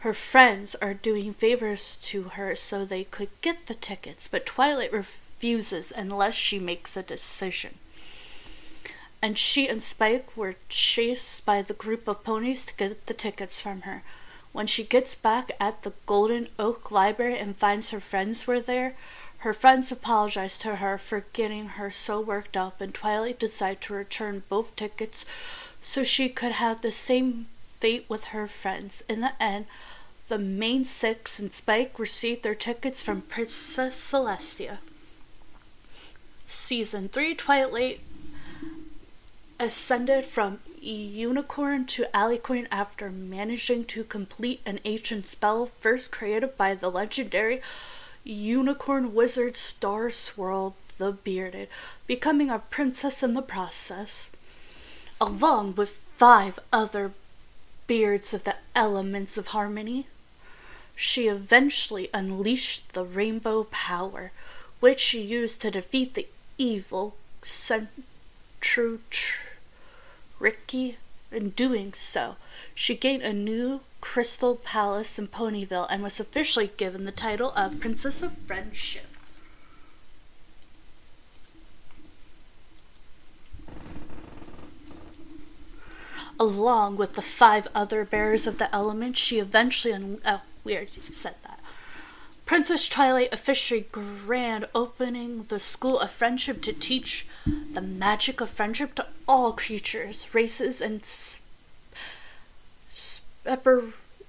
Her 0.00 0.12
friends 0.12 0.74
are 0.82 0.92
doing 0.92 1.32
favors 1.32 1.96
to 2.02 2.24
her 2.34 2.54
so 2.54 2.84
they 2.84 3.04
could 3.04 3.30
get 3.40 3.66
the 3.66 3.74
tickets, 3.74 4.28
but 4.28 4.44
Twilight 4.44 4.92
refuses 4.92 5.92
unless 5.96 6.34
she 6.34 6.58
makes 6.58 6.96
a 6.96 7.02
decision 7.02 7.78
and 9.24 9.38
she 9.38 9.66
and 9.66 9.82
Spike 9.82 10.36
were 10.36 10.56
chased 10.68 11.46
by 11.46 11.62
the 11.62 11.72
group 11.72 12.06
of 12.06 12.22
ponies 12.22 12.66
to 12.66 12.74
get 12.74 13.06
the 13.06 13.14
tickets 13.14 13.58
from 13.58 13.80
her. 13.82 14.02
When 14.52 14.66
she 14.66 14.84
gets 14.84 15.14
back 15.14 15.52
at 15.58 15.82
the 15.82 15.94
Golden 16.04 16.48
Oak 16.58 16.90
Library 16.90 17.38
and 17.38 17.56
finds 17.56 17.88
her 17.88 18.00
friends 18.00 18.46
were 18.46 18.60
there, 18.60 18.96
her 19.44 19.52
friends 19.52 19.92
apologize 19.92 20.56
to 20.56 20.76
her 20.76 20.96
for 20.96 21.26
getting 21.34 21.66
her 21.76 21.90
so 21.90 22.18
worked 22.18 22.56
up, 22.56 22.80
and 22.80 22.94
Twilight 22.94 23.38
decides 23.38 23.80
to 23.82 23.92
return 23.92 24.42
both 24.48 24.74
tickets 24.74 25.26
so 25.82 26.02
she 26.02 26.30
could 26.30 26.52
have 26.52 26.80
the 26.80 26.90
same 26.90 27.44
fate 27.60 28.06
with 28.08 28.24
her 28.32 28.46
friends. 28.46 29.02
In 29.06 29.20
the 29.20 29.32
end, 29.38 29.66
the 30.30 30.38
main 30.38 30.86
six 30.86 31.38
and 31.38 31.52
Spike 31.52 31.98
received 31.98 32.42
their 32.42 32.54
tickets 32.54 33.02
from 33.02 33.20
Princess 33.20 33.94
Celestia. 33.94 34.78
Season 36.46 37.10
3 37.10 37.34
Twilight 37.34 38.00
ascended 39.60 40.24
from 40.24 40.60
unicorn 40.80 41.84
to 41.84 42.06
alicorn 42.14 42.66
after 42.70 43.10
managing 43.10 43.84
to 43.84 44.04
complete 44.04 44.62
an 44.64 44.80
ancient 44.86 45.28
spell 45.28 45.66
first 45.80 46.10
created 46.10 46.56
by 46.56 46.74
the 46.74 46.90
legendary 46.90 47.60
unicorn 48.24 49.14
wizard 49.14 49.56
Star 49.56 50.10
Swirl 50.10 50.76
the 50.98 51.12
Bearded, 51.12 51.68
becoming 52.06 52.50
a 52.50 52.58
princess 52.58 53.22
in 53.22 53.34
the 53.34 53.42
process, 53.42 54.30
along 55.20 55.74
with 55.74 55.90
five 56.16 56.58
other 56.72 57.12
beards 57.86 58.32
of 58.32 58.44
the 58.44 58.56
elements 58.74 59.36
of 59.36 59.48
harmony. 59.48 60.06
She 60.96 61.28
eventually 61.28 62.08
unleashed 62.14 62.92
the 62.92 63.04
rainbow 63.04 63.64
power, 63.64 64.32
which 64.80 65.00
she 65.00 65.20
used 65.20 65.60
to 65.62 65.70
defeat 65.70 66.14
the 66.14 66.28
evil 66.56 67.16
centaur 67.42 67.90
Tirek. 70.40 70.96
In 71.30 71.50
doing 71.50 71.92
so, 71.92 72.36
she 72.74 72.94
gained 72.94 73.22
a 73.22 73.32
new 73.32 73.80
crystal 74.04 74.56
palace 74.56 75.18
in 75.18 75.26
Ponyville 75.26 75.88
and 75.90 76.02
was 76.02 76.20
officially 76.20 76.70
given 76.76 77.04
the 77.04 77.10
title 77.10 77.52
of 77.56 77.80
Princess 77.80 78.22
of 78.22 78.36
Friendship. 78.46 79.06
Along 86.38 86.96
with 86.96 87.14
the 87.14 87.22
five 87.22 87.66
other 87.74 88.04
bearers 88.04 88.46
of 88.46 88.58
the 88.58 88.72
element, 88.74 89.16
she 89.16 89.38
eventually 89.38 89.94
un- 89.94 90.20
oh, 90.26 90.42
we 90.64 90.76
already 90.76 91.00
said 91.10 91.36
that. 91.42 91.60
Princess 92.44 92.86
Twilight 92.88 93.32
officially 93.32 93.86
grand 93.90 94.66
opening 94.74 95.46
the 95.48 95.58
School 95.58 95.98
of 95.98 96.10
Friendship 96.10 96.60
to 96.62 96.74
teach 96.74 97.26
the 97.46 97.80
magic 97.80 98.42
of 98.42 98.50
friendship 98.50 98.94
to 98.96 99.06
all 99.26 99.54
creatures, 99.54 100.28
races, 100.34 100.82
and 100.82 101.02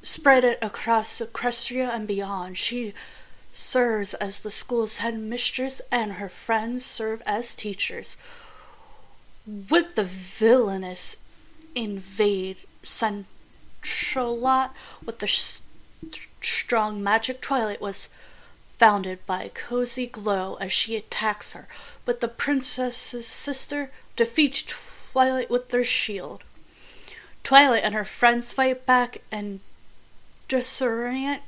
spread 0.02 0.44
it 0.44 0.60
across 0.62 1.20
Equestria 1.20 1.90
and 1.90 2.08
beyond. 2.08 2.58
She 2.58 2.94
serves 3.52 4.14
as 4.16 4.40
the 4.40 4.52
school's 4.52 4.98
headmistress, 4.98 5.82
and 5.92 6.14
her 6.14 6.30
friends 6.30 6.86
serve 6.86 7.22
as 7.26 7.56
teachers. 7.56 8.18
With 9.46 9.96
the 9.96 10.04
villainous 10.04 11.16
invade 11.76 12.58
Canterlot 13.86 14.72
with 15.06 15.20
the 15.20 15.28
strong 16.42 17.04
magic 17.04 17.42
Twilight 17.42 17.82
was 17.82 18.10
founded 18.66 19.26
by 19.26 19.50
Cozy 19.54 20.08
Glow 20.08 20.56
as 20.56 20.74
she 20.74 20.96
attacks 20.96 21.54
her, 21.54 21.68
but 22.04 22.20
the 22.22 22.28
princess's 22.28 23.28
sister 23.28 23.92
defeats 24.16 24.64
Twilight 24.64 25.50
with 25.50 25.70
their 25.70 25.84
shield. 25.84 26.44
Twilight 27.46 27.84
and 27.84 27.94
her 27.94 28.04
friends 28.04 28.54
fight 28.54 28.88
back 28.88 29.22
and 29.32 29.60
disorient 30.50 31.42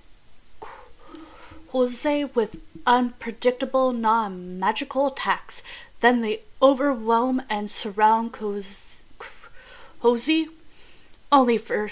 Jose 1.69 2.23
with 2.23 2.57
unpredictable 2.85 3.91
non 3.91 4.59
magical 4.59 5.07
attacks. 5.07 5.63
Then 6.01 6.21
they 6.21 6.41
overwhelm 6.61 7.41
and 7.49 7.67
surround 7.67 8.31
Cozy, 8.31 10.49
only 11.31 11.57
for 11.57 11.89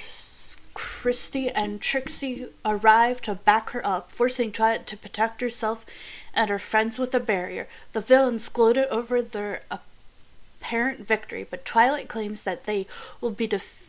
Christy 0.75 1.49
and 1.49 1.81
Trixie 1.81 2.49
arrive 2.63 3.21
to 3.21 3.33
back 3.33 3.71
her 3.71 3.83
up, 3.83 4.11
forcing 4.11 4.51
Twilight 4.51 4.85
to 4.85 4.97
protect 4.97 5.41
herself 5.41 5.83
and 6.31 6.51
her 6.51 6.59
friends 6.59 6.99
with 6.99 7.15
a 7.15 7.19
barrier. 7.19 7.67
The 7.93 8.01
villains 8.01 8.49
gloated 8.49 8.85
over 8.89 9.23
their 9.23 9.63
apparent 9.71 11.07
victory, 11.07 11.47
but 11.49 11.65
Twilight 11.65 12.07
claims 12.07 12.43
that 12.43 12.65
they 12.65 12.85
will 13.19 13.31
be 13.31 13.47
defeated 13.47 13.84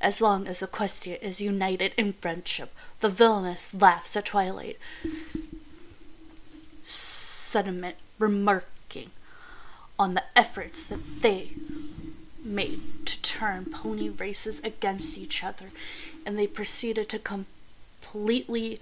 as 0.00 0.22
long 0.22 0.48
as 0.48 0.60
Equestria 0.60 1.20
is 1.20 1.42
united 1.42 1.92
in 1.98 2.14
friendship. 2.14 2.72
The 3.00 3.10
villainess 3.10 3.74
laughs 3.74 4.16
at 4.16 4.24
Twilight. 4.24 4.78
Sentiment 6.82 7.96
remarking 8.18 9.10
on 9.98 10.14
the 10.14 10.24
efforts 10.34 10.82
that 10.84 11.20
they 11.20 11.50
made 12.42 12.80
to 13.04 13.20
turn 13.20 13.66
pony 13.66 14.08
races 14.08 14.58
against 14.64 15.18
each 15.18 15.44
other, 15.44 15.66
and 16.24 16.38
they 16.38 16.46
proceeded 16.46 17.10
to 17.10 17.18
completely 17.18 18.80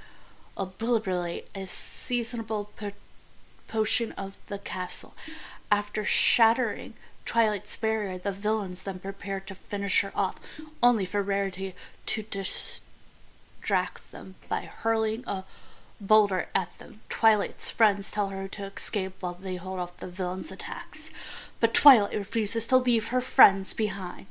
obliterate 0.56 1.48
a 1.52 1.66
seasonable 1.66 2.70
po- 2.76 2.92
potion 3.66 4.12
of 4.12 4.46
the 4.46 4.58
castle. 4.58 5.14
After 5.72 6.04
shattering 6.04 6.94
Twilight's 7.24 7.76
barrier, 7.76 8.18
the 8.18 8.32
villains 8.32 8.82
then 8.82 8.98
prepared 8.98 9.46
to 9.46 9.54
finish 9.54 10.00
her 10.02 10.12
off, 10.14 10.38
only 10.82 11.04
for 11.04 11.22
Rarity 11.22 11.74
to 12.06 12.22
distract 12.22 14.10
them 14.12 14.34
by 14.48 14.62
hurling 14.62 15.24
a 15.26 15.44
boulder 16.00 16.46
at 16.54 16.78
them. 16.78 17.00
Twilight's 17.08 17.70
friends 17.70 18.10
tell 18.10 18.28
her 18.28 18.48
to 18.48 18.64
escape 18.64 19.14
while 19.20 19.34
they 19.34 19.56
hold 19.56 19.80
off 19.80 19.96
the 19.98 20.06
villains' 20.08 20.52
attacks, 20.52 21.10
but 21.60 21.72
Twilight 21.74 22.16
refuses 22.16 22.66
to 22.66 22.76
leave 22.76 23.08
her 23.08 23.20
friends 23.20 23.72
behind. 23.72 24.26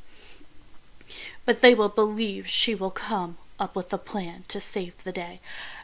But 1.45 1.61
they 1.61 1.73
will 1.73 1.89
believe 1.89 2.47
she 2.47 2.75
will 2.75 2.91
come 2.91 3.37
up 3.59 3.75
with 3.75 3.91
a 3.93 3.97
plan 3.97 4.43
to 4.49 4.59
save 4.59 5.03
the 5.03 5.11
day, 5.11 5.39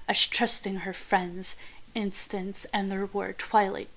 as 0.08 0.26
trusting 0.26 0.78
her 0.78 0.94
friends' 0.94 1.56
instance 1.96 2.66
and 2.74 2.92
their 2.92 3.06
word, 3.06 3.38
Twilight 3.38 3.90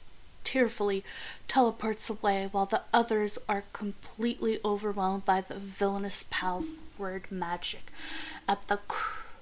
tearfully 0.44 1.04
teleports 1.48 2.08
away 2.10 2.48
while 2.50 2.66
the 2.66 2.82
others 2.92 3.38
are 3.48 3.64
completely 3.72 4.58
overwhelmed 4.64 5.24
by 5.24 5.40
the 5.40 5.54
villainous 5.54 6.24
powered 6.30 7.30
magic. 7.30 7.92
At 8.48 8.66
the 8.68 8.80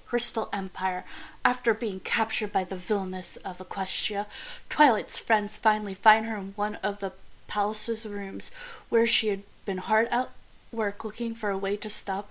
Crystal 0.07 0.49
Empire, 0.51 1.05
after 1.45 1.73
being 1.73 1.99
captured 2.01 2.51
by 2.51 2.63
the 2.65 2.75
villainess 2.75 3.37
of 3.37 3.59
Equestria, 3.59 4.25
Twilight's 4.69 5.19
friends 5.19 5.57
finally 5.57 5.93
find 5.93 6.25
her 6.25 6.37
in 6.37 6.53
one 6.55 6.75
of 6.75 6.99
the 6.99 7.13
palace's 7.47 8.05
rooms 8.05 8.51
where 8.89 9.07
she 9.07 9.27
had 9.27 9.43
been 9.65 9.77
hard 9.77 10.07
at 10.09 10.29
work 10.71 11.03
looking 11.03 11.35
for 11.35 11.49
a 11.49 11.57
way 11.57 11.75
to 11.77 11.89
stop 11.89 12.29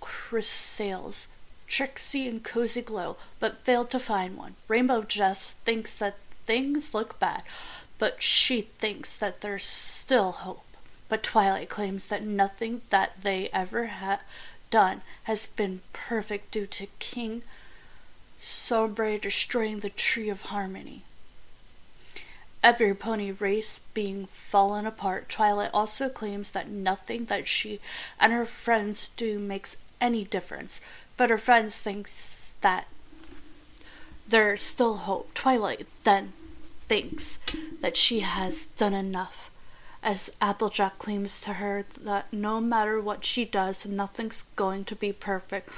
Chrysalis, 0.00 1.28
Trixie, 1.66 2.28
and 2.28 2.42
Cozy 2.42 2.82
Glow, 2.82 3.16
but 3.40 3.58
failed 3.58 3.90
to 3.90 3.98
find 3.98 4.36
one. 4.36 4.54
Rainbow 4.68 5.02
just 5.02 5.58
thinks 5.58 5.94
that 5.96 6.16
things 6.44 6.94
look 6.94 7.18
bad, 7.18 7.42
but 7.98 8.22
she 8.22 8.62
thinks 8.62 9.16
that 9.16 9.40
there's 9.40 9.64
still 9.64 10.32
hope. 10.32 10.64
But 11.08 11.22
Twilight 11.22 11.68
claims 11.68 12.06
that 12.06 12.22
nothing 12.22 12.82
that 12.90 13.22
they 13.22 13.48
ever 13.52 13.86
have 13.86 14.22
done 14.70 15.02
has 15.24 15.46
been 15.46 15.80
perfect 15.92 16.50
due 16.50 16.66
to 16.66 16.86
King 16.98 17.42
Sombra 18.40 19.20
destroying 19.20 19.80
the 19.80 19.90
Tree 19.90 20.28
of 20.28 20.42
Harmony. 20.42 21.02
Every 22.62 22.94
pony 22.94 23.30
race 23.30 23.80
being 23.94 24.26
fallen 24.26 24.86
apart, 24.86 25.28
Twilight 25.28 25.70
also 25.72 26.08
claims 26.08 26.50
that 26.50 26.68
nothing 26.68 27.26
that 27.26 27.46
she 27.46 27.80
and 28.18 28.32
her 28.32 28.44
friends 28.44 29.10
do 29.16 29.38
makes 29.38 29.76
any 30.00 30.24
difference, 30.24 30.80
but 31.16 31.30
her 31.30 31.38
friends 31.38 31.76
think 31.76 32.10
that 32.60 32.88
there's 34.28 34.60
still 34.60 34.96
hope. 34.96 35.32
Twilight 35.34 35.86
then 36.02 36.32
thinks 36.88 37.38
that 37.80 37.96
she 37.96 38.20
has 38.20 38.66
done 38.76 38.94
enough, 38.94 39.50
as 40.02 40.30
Applejack 40.40 40.98
claims 40.98 41.40
to 41.40 41.54
her 41.54 41.84
that 42.00 42.32
no 42.32 42.60
matter 42.60 43.00
what 43.00 43.24
she 43.24 43.44
does, 43.44 43.86
nothing's 43.86 44.44
going 44.54 44.84
to 44.84 44.94
be 44.94 45.12
perfect. 45.12 45.68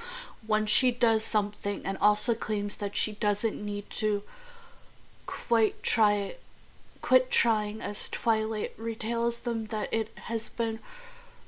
When 0.46 0.66
she 0.66 0.90
does 0.90 1.24
something, 1.24 1.82
and 1.84 1.98
also 1.98 2.34
claims 2.34 2.76
that 2.76 2.96
she 2.96 3.12
doesn't 3.12 3.64
need 3.64 3.90
to 3.90 4.22
quite 5.26 5.82
try 5.82 6.14
it, 6.14 6.40
quit 7.00 7.30
trying, 7.30 7.80
as 7.80 8.08
Twilight 8.08 8.72
retails 8.76 9.40
them 9.40 9.66
that 9.66 9.92
it 9.92 10.10
has 10.24 10.48
been 10.48 10.78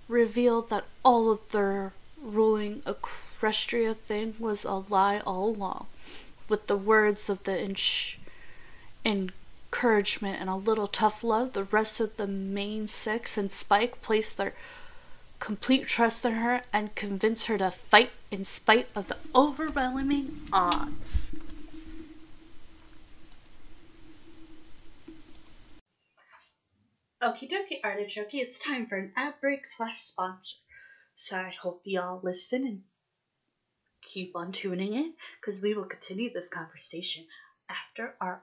revealed 0.09 0.71
that 0.71 0.85
all 1.05 1.31
of 1.31 1.41
their 1.51 1.93
ruling 2.23 2.83
Equestria 2.83 3.97
thing 3.97 4.35
was 4.39 4.65
a 4.65 4.75
lie 4.89 5.21
all 5.21 5.51
along. 5.51 5.87
With 6.49 6.67
the 6.67 6.77
words 6.77 7.29
of 7.31 7.45
the 7.45 7.63
inch 7.63 8.19
in 9.05 9.31
encouragement 9.73 10.41
and 10.41 10.51
a 10.51 10.57
little 10.57 10.89
tough 10.89 11.23
love, 11.23 11.53
the 11.53 11.65
rest 11.65 12.01
of 12.01 12.17
the 12.17 12.27
main 12.27 12.89
six 12.89 13.39
and 13.39 13.53
Spike 13.53 14.03
place 14.03 14.33
their 14.33 14.53
complete 15.39 15.87
trust 15.87 16.25
in 16.25 16.33
her 16.33 16.63
and 16.73 16.95
convince 16.97 17.47
her 17.47 17.57
to 17.57 17.71
fight 17.71 18.11
in 18.31 18.45
spite 18.45 18.89
of 18.97 19.07
the 19.09 19.17
overwhelming 19.35 20.41
odds. 20.53 21.31
Okie 27.23 27.49
dokie, 27.49 27.81
artichoke, 27.85 28.35
it's 28.35 28.59
time 28.59 28.87
for 28.87 28.99
an 28.99 29.13
ad 29.15 29.35
break 29.41 29.67
slash 29.67 30.01
sponsor. 30.01 30.57
So 31.17 31.37
I 31.37 31.55
hope 31.63 31.83
y'all 31.85 32.21
listen 32.25 32.65
and 32.65 32.81
keep 34.03 34.35
on 34.35 34.53
tuning 34.53 34.95
in 34.95 35.15
because 35.41 35.63
we 35.63 35.75
will 35.75 35.85
continue 35.85 36.31
this 36.33 36.49
conversation 36.49 37.27
after 37.69 38.15
our 38.21 38.43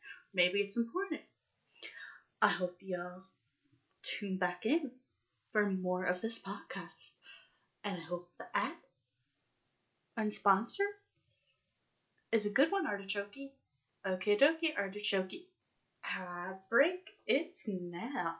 maybe 0.33 0.59
it's 0.59 0.77
important. 0.77 1.21
I 2.41 2.49
hope 2.49 2.77
y'all 2.79 3.25
tune 4.03 4.37
back 4.37 4.65
in 4.65 4.91
for 5.51 5.69
more 5.69 6.05
of 6.05 6.21
this 6.21 6.39
podcast. 6.39 7.15
And 7.83 7.97
I 7.97 8.01
hope 8.01 8.29
the 8.37 8.45
ad 8.53 8.77
and 10.17 10.33
sponsor 10.33 10.85
is 12.31 12.45
a 12.45 12.49
good 12.49 12.71
one, 12.71 12.85
Artichoke. 12.85 13.51
Okay, 14.05 14.35
dokie, 14.35 14.75
Artichoke. 14.77 15.47
Ad 16.17 16.59
break, 16.69 17.11
it's 17.27 17.67
now. 17.67 18.37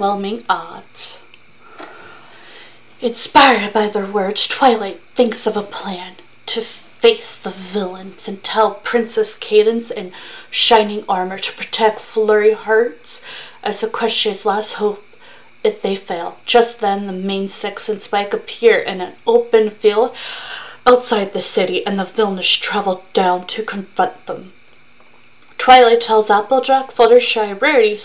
Overwhelming 0.00 0.42
odds. 0.48 1.18
Inspired 3.02 3.72
by 3.74 3.86
their 3.86 4.06
words, 4.06 4.46
Twilight 4.46 4.96
thinks 4.96 5.46
of 5.46 5.58
a 5.58 5.62
plan 5.62 6.14
to 6.46 6.62
face 6.62 7.36
the 7.36 7.50
villains 7.50 8.26
and 8.26 8.42
tell 8.42 8.74
Princess 8.82 9.36
Cadance 9.36 9.90
in 9.90 10.12
shining 10.50 11.04
armor 11.06 11.38
to 11.38 11.52
protect 11.52 12.00
Flurry 12.00 12.54
Hearts 12.54 13.22
as 13.62 13.82
Equestria's 13.82 14.46
last 14.46 14.74
hope 14.74 15.04
if 15.62 15.82
they 15.82 15.96
fail. 15.96 16.38
Just 16.46 16.80
then, 16.80 17.04
the 17.04 17.12
main 17.12 17.50
six 17.50 17.90
and 17.90 18.00
Spike 18.00 18.32
appear 18.32 18.78
in 18.78 19.02
an 19.02 19.12
open 19.26 19.68
field 19.68 20.16
outside 20.86 21.34
the 21.34 21.42
city, 21.42 21.86
and 21.86 21.98
the 21.98 22.04
villains 22.04 22.56
travel 22.56 23.04
down 23.12 23.46
to 23.48 23.62
confront 23.62 24.24
them. 24.24 24.52
Twilight 25.58 26.00
tells 26.00 26.30
Applejack, 26.30 26.90
Fluttershy, 26.90 27.60
Rarity, 27.60 27.98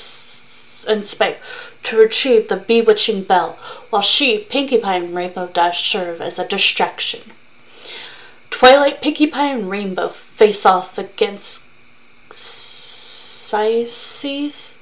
and 0.88 1.06
Spike 1.06 1.40
to 1.86 1.98
retrieve 1.98 2.48
the 2.48 2.58
bewitching 2.58 3.24
bell, 3.24 3.58
while 3.90 4.02
she, 4.02 4.40
Pinkie 4.40 4.80
Pie, 4.80 4.98
and 4.98 5.16
Rainbow 5.16 5.48
Dash 5.48 5.90
serve 5.90 6.20
as 6.22 6.38
a 6.38 6.48
distraction. 6.48 7.22
Twilight, 8.50 9.02
Pinkie 9.02 9.28
Pie, 9.28 9.52
and 9.52 9.70
Rainbow 9.70 10.10
face 10.10 10.66
off 10.66 10.98
against 10.98 11.62
Sices, 13.46 14.74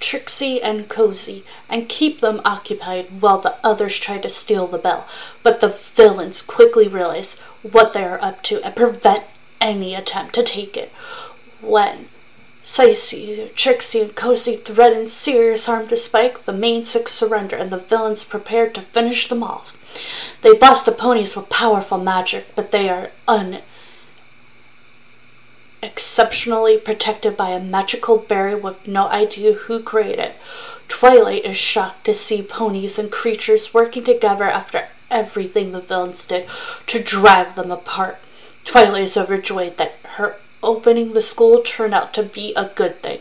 Trixie, 0.00 0.62
and 0.62 0.88
Cozy, 0.88 1.44
and 1.70 1.88
keep 1.88 2.20
them 2.20 2.40
occupied 2.44 3.06
while 3.20 3.38
the 3.38 3.56
others 3.64 3.98
try 3.98 4.18
to 4.18 4.28
steal 4.28 4.66
the 4.66 4.76
bell. 4.78 5.08
But 5.42 5.60
the 5.60 5.68
villains 5.68 6.42
quickly 6.42 6.86
realize 6.88 7.38
what 7.62 7.94
they 7.94 8.04
are 8.04 8.22
up 8.22 8.42
to 8.42 8.62
and 8.62 8.76
prevent 8.76 9.24
any 9.60 9.94
attempt 9.94 10.34
to 10.34 10.42
take 10.42 10.76
it. 10.76 10.90
When 11.62 12.08
Sassy, 12.64 13.50
Trixie, 13.54 14.00
and 14.00 14.16
Cozy 14.16 14.56
threaten 14.56 15.06
serious 15.06 15.66
harm 15.66 15.86
to 15.88 15.96
Spike, 15.98 16.40
the 16.40 16.52
main 16.52 16.82
six 16.82 17.12
surrender 17.12 17.56
and 17.56 17.70
the 17.70 17.76
villains 17.76 18.24
prepare 18.24 18.70
to 18.70 18.80
finish 18.80 19.28
them 19.28 19.42
off. 19.42 19.76
They 20.40 20.54
blast 20.56 20.86
the 20.86 20.92
ponies 20.92 21.36
with 21.36 21.50
powerful 21.50 21.98
magic, 21.98 22.46
but 22.56 22.72
they 22.72 22.88
are 22.88 23.10
un 23.28 23.58
exceptionally 25.82 26.78
protected 26.78 27.36
by 27.36 27.50
a 27.50 27.62
magical 27.62 28.16
barrier 28.16 28.56
with 28.56 28.88
no 28.88 29.08
idea 29.08 29.52
who 29.52 29.82
created 29.82 30.18
it. 30.18 30.32
Twilight 30.88 31.44
is 31.44 31.58
shocked 31.58 32.06
to 32.06 32.14
see 32.14 32.40
ponies 32.42 32.98
and 32.98 33.12
creatures 33.12 33.74
working 33.74 34.04
together 34.04 34.44
after 34.44 34.84
everything 35.10 35.72
the 35.72 35.80
villains 35.80 36.24
did 36.24 36.48
to 36.86 37.02
drive 37.02 37.54
them 37.54 37.70
apart. 37.70 38.16
Twilight 38.64 39.02
is 39.02 39.16
overjoyed 39.18 39.76
that 39.76 39.96
her 40.16 40.36
opening 40.64 41.12
the 41.12 41.22
school 41.22 41.60
turned 41.62 41.94
out 41.94 42.12
to 42.14 42.22
be 42.22 42.52
a 42.54 42.70
good 42.74 42.96
thing, 42.96 43.18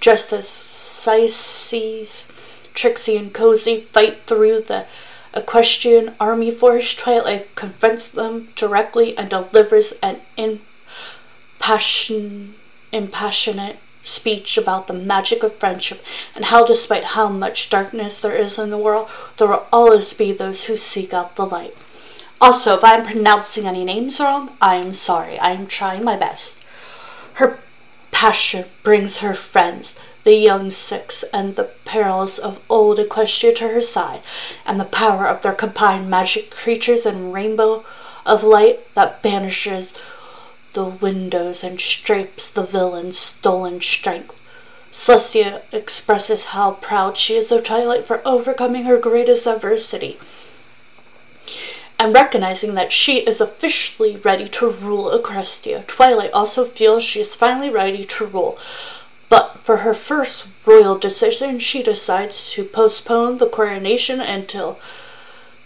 just 0.00 0.32
as 0.32 0.46
Sissy's 0.46 2.26
Trixie 2.74 3.16
and 3.16 3.32
Cozy 3.32 3.80
fight 3.80 4.18
through 4.18 4.60
the 4.62 4.86
equestrian 5.34 6.14
army 6.18 6.50
force. 6.50 6.94
Twilight 6.94 7.54
confronts 7.54 8.08
them 8.08 8.48
directly 8.56 9.16
and 9.16 9.28
delivers 9.28 9.92
an 10.02 10.18
impassion, 11.58 12.54
impassionate 12.92 13.76
speech 14.02 14.58
about 14.58 14.86
the 14.86 14.92
magic 14.92 15.42
of 15.42 15.54
friendship 15.54 16.04
and 16.36 16.46
how, 16.46 16.64
despite 16.64 17.04
how 17.04 17.28
much 17.28 17.70
darkness 17.70 18.20
there 18.20 18.36
is 18.36 18.58
in 18.58 18.70
the 18.70 18.78
world, 18.78 19.08
there 19.36 19.48
will 19.48 19.66
always 19.72 20.12
be 20.12 20.32
those 20.32 20.64
who 20.64 20.76
seek 20.76 21.14
out 21.14 21.36
the 21.36 21.46
light. 21.46 21.74
Also, 22.40 22.76
if 22.76 22.84
I 22.84 22.94
am 22.94 23.06
pronouncing 23.06 23.66
any 23.66 23.84
names 23.84 24.20
wrong, 24.20 24.50
I 24.60 24.74
am 24.76 24.92
sorry. 24.92 25.38
I 25.38 25.52
am 25.52 25.66
trying 25.66 26.04
my 26.04 26.16
best. 26.16 26.63
Her 27.34 27.58
passion 28.10 28.66
brings 28.82 29.18
her 29.18 29.34
friends, 29.34 29.94
the 30.24 30.34
young 30.34 30.70
six, 30.70 31.24
and 31.32 31.56
the 31.56 31.70
perils 31.84 32.38
of 32.38 32.64
old 32.70 32.98
Equestria 32.98 33.54
to 33.56 33.68
her 33.68 33.80
side, 33.80 34.20
and 34.64 34.80
the 34.80 34.84
power 34.84 35.26
of 35.26 35.42
their 35.42 35.52
combined 35.52 36.08
magic 36.08 36.50
creatures 36.50 37.04
and 37.04 37.32
rainbow 37.32 37.84
of 38.24 38.42
light 38.42 38.94
that 38.94 39.22
banishes 39.22 39.92
the 40.72 40.84
windows 40.84 41.62
and 41.62 41.80
strips 41.80 42.48
the 42.48 42.64
villain's 42.64 43.18
stolen 43.18 43.80
strength. 43.80 44.40
Celestia 44.90 45.62
expresses 45.72 46.46
how 46.46 46.72
proud 46.74 47.16
she 47.16 47.34
is 47.34 47.50
of 47.50 47.64
Twilight 47.64 48.04
for 48.04 48.22
overcoming 48.24 48.84
her 48.84 48.96
greatest 48.96 49.46
adversity 49.46 50.18
and 51.98 52.12
recognizing 52.12 52.74
that 52.74 52.92
she 52.92 53.18
is 53.18 53.40
officially 53.40 54.16
ready 54.16 54.48
to 54.48 54.70
rule 54.70 55.10
Equestria. 55.10 55.86
Twilight 55.86 56.32
also 56.32 56.64
feels 56.64 57.02
she 57.02 57.20
is 57.20 57.36
finally 57.36 57.70
ready 57.70 58.04
to 58.04 58.26
rule, 58.26 58.58
but 59.28 59.58
for 59.58 59.78
her 59.78 59.94
first 59.94 60.46
royal 60.66 60.98
decision, 60.98 61.58
she 61.58 61.82
decides 61.82 62.52
to 62.52 62.64
postpone 62.64 63.38
the 63.38 63.48
coronation 63.48 64.20
until 64.20 64.78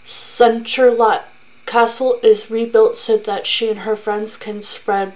Canterlot 0.05 1.23
castle 1.65 2.19
is 2.23 2.49
rebuilt 2.49 2.97
so 2.97 3.15
that 3.15 3.45
she 3.45 3.69
and 3.69 3.79
her 3.81 3.95
friends 3.95 4.37
can 4.37 4.61
spread 4.61 5.13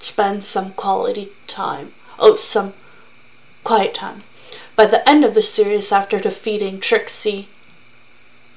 spend 0.00 0.42
some 0.42 0.72
quality 0.72 1.28
time. 1.46 1.88
Oh, 2.18 2.36
some 2.36 2.72
quiet 3.64 3.94
time. 3.94 4.22
By 4.76 4.86
the 4.86 5.06
end 5.08 5.24
of 5.24 5.34
the 5.34 5.42
series, 5.42 5.92
after 5.92 6.18
defeating 6.18 6.80
Trixie, 6.80 7.48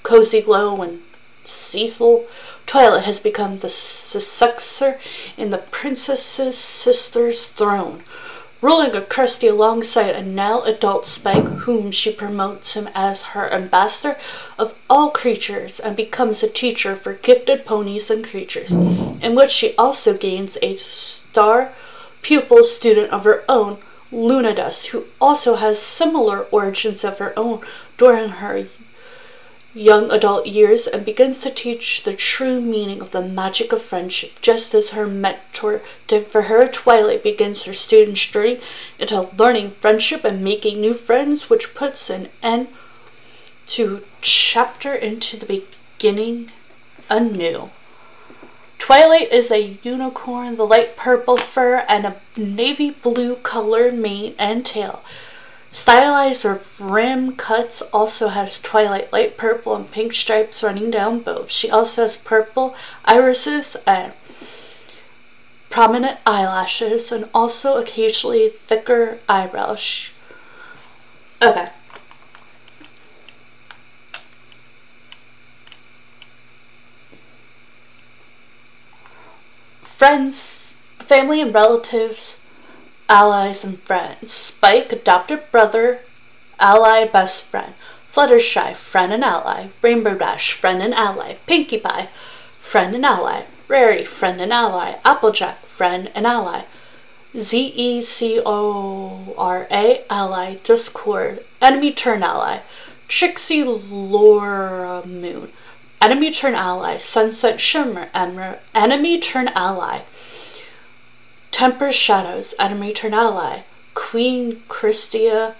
Cozy 0.03 0.41
Glow, 0.41 0.81
and 0.81 1.01
Cecil, 1.45 2.25
Twilight 2.65 3.03
has 3.03 3.19
become 3.19 3.59
the 3.59 3.69
successor 3.69 4.99
in 5.37 5.49
the 5.49 5.57
princess's 5.57 6.57
sister's 6.57 7.45
throne 7.47 8.03
ruling 8.63 8.95
a 8.95 9.01
Kirsty 9.01 9.47
alongside 9.47 10.15
a 10.15 10.23
now 10.23 10.63
adult 10.63 11.05
Spike, 11.05 11.43
whom 11.43 11.91
she 11.91 12.13
promotes 12.13 12.75
him 12.75 12.87
as 12.95 13.33
her 13.33 13.51
ambassador 13.51 14.17
of 14.57 14.81
all 14.89 15.09
creatures 15.11 15.81
and 15.81 15.97
becomes 15.97 16.41
a 16.41 16.47
teacher 16.47 16.95
for 16.95 17.13
gifted 17.13 17.65
ponies 17.65 18.09
and 18.09 18.25
creatures, 18.25 18.71
in 18.71 19.35
which 19.35 19.51
she 19.51 19.75
also 19.75 20.17
gains 20.17 20.57
a 20.61 20.77
star 20.77 21.73
pupil 22.21 22.63
student 22.63 23.11
of 23.11 23.25
her 23.25 23.43
own, 23.49 23.79
Lunadust, 24.13 24.87
who 24.87 25.03
also 25.19 25.55
has 25.55 25.81
similar 25.81 26.43
origins 26.51 27.03
of 27.03 27.17
her 27.17 27.33
own 27.35 27.59
during 27.97 28.29
her 28.29 28.63
young 29.73 30.11
adult 30.11 30.45
years 30.45 30.85
and 30.87 31.05
begins 31.05 31.41
to 31.41 31.49
teach 31.49 32.03
the 32.03 32.13
true 32.13 32.61
meaning 32.61 33.01
of 33.01 33.11
the 33.11 33.21
magic 33.21 33.73
of 33.73 33.81
friendship, 33.81 34.31
just 34.41 34.73
as 34.73 34.91
her 34.91 35.07
mentor 35.07 35.81
did 36.07 36.25
for 36.27 36.43
her. 36.43 36.67
Twilight 36.67 37.23
begins 37.23 37.63
her 37.63 37.73
student 37.73 38.17
journey 38.17 38.59
into 38.99 39.29
learning 39.37 39.71
friendship 39.71 40.23
and 40.23 40.43
making 40.43 40.79
new 40.79 40.93
friends, 40.93 41.49
which 41.49 41.73
puts 41.73 42.09
an 42.09 42.29
end 42.41 42.67
to 43.67 44.01
chapter 44.21 44.93
into 44.93 45.37
the 45.37 45.63
beginning 45.97 46.51
anew. 47.09 47.69
Twilight 48.77 49.31
is 49.31 49.49
a 49.49 49.77
unicorn, 49.81 50.57
the 50.57 50.65
light 50.65 50.97
purple 50.97 51.37
fur, 51.37 51.85
and 51.87 52.05
a 52.05 52.15
navy 52.35 52.91
blue 52.91 53.35
color 53.37 53.91
mane 53.93 54.35
and 54.37 54.65
tail. 54.65 55.01
Stylized 55.73 56.45
or 56.45 56.61
rim 56.79 57.35
cuts 57.35 57.81
also 57.91 58.27
has 58.27 58.59
twilight 58.59 59.11
light 59.11 59.37
purple 59.37 59.75
and 59.75 59.91
pink 59.91 60.13
stripes 60.13 60.61
running 60.61 60.91
down 60.91 61.19
both. 61.19 61.49
She 61.49 61.67
also 61.67 62.03
has 62.03 62.15
purple 62.15 62.75
irises 63.05 63.75
and 63.87 64.13
prominent 65.71 66.19
eyelashes 66.27 67.11
and 67.11 67.27
also 67.33 67.81
occasionally 67.81 68.49
thicker 68.49 69.17
eyebrows. 69.27 70.11
Okay. 71.41 71.69
Friends, 79.81 80.75
family, 80.99 81.41
and 81.41 81.51
relatives 81.51 82.42
allies 83.09 83.63
and 83.63 83.77
friends. 83.79 84.31
Spike, 84.31 84.91
adopted 84.91 85.41
brother, 85.51 85.99
ally, 86.59 87.05
best 87.05 87.45
friend. 87.45 87.73
Fluttershy, 88.11 88.73
friend 88.75 89.11
and 89.11 89.23
ally. 89.23 89.67
Rainbow 89.81 90.15
Dash, 90.17 90.53
friend 90.53 90.81
and 90.81 90.93
ally. 90.93 91.35
Pinkie 91.47 91.79
Pie, 91.79 92.07
friend 92.61 92.95
and 92.95 93.05
ally. 93.05 93.43
Rary, 93.67 94.03
friend 94.03 94.39
and 94.39 94.53
ally. 94.53 94.95
Applejack, 95.03 95.57
friend 95.57 96.11
and 96.13 96.27
ally. 96.27 96.63
Z 97.35 97.73
E 97.75 98.01
C 98.01 98.39
O 98.45 99.33
R 99.37 99.67
A, 99.71 100.03
ally. 100.09 100.57
Discord, 100.63 101.39
enemy 101.61 101.91
turn 101.91 102.21
ally. 102.21 102.59
Trixie 103.07 103.63
Lulamoon, 103.63 105.49
enemy 106.01 106.31
turn 106.31 106.53
ally. 106.53 106.97
Sunset 106.97 107.59
Shimmer, 107.59 108.09
enemy 108.75 109.19
turn 109.19 109.47
ally. 109.49 110.01
Tempest 111.53 111.99
Shadows, 111.99 112.55
enemy 112.57 112.91
turn 112.93 113.13
ally. 113.13 113.59
Queen 113.93 114.55
Christia, 114.67 115.53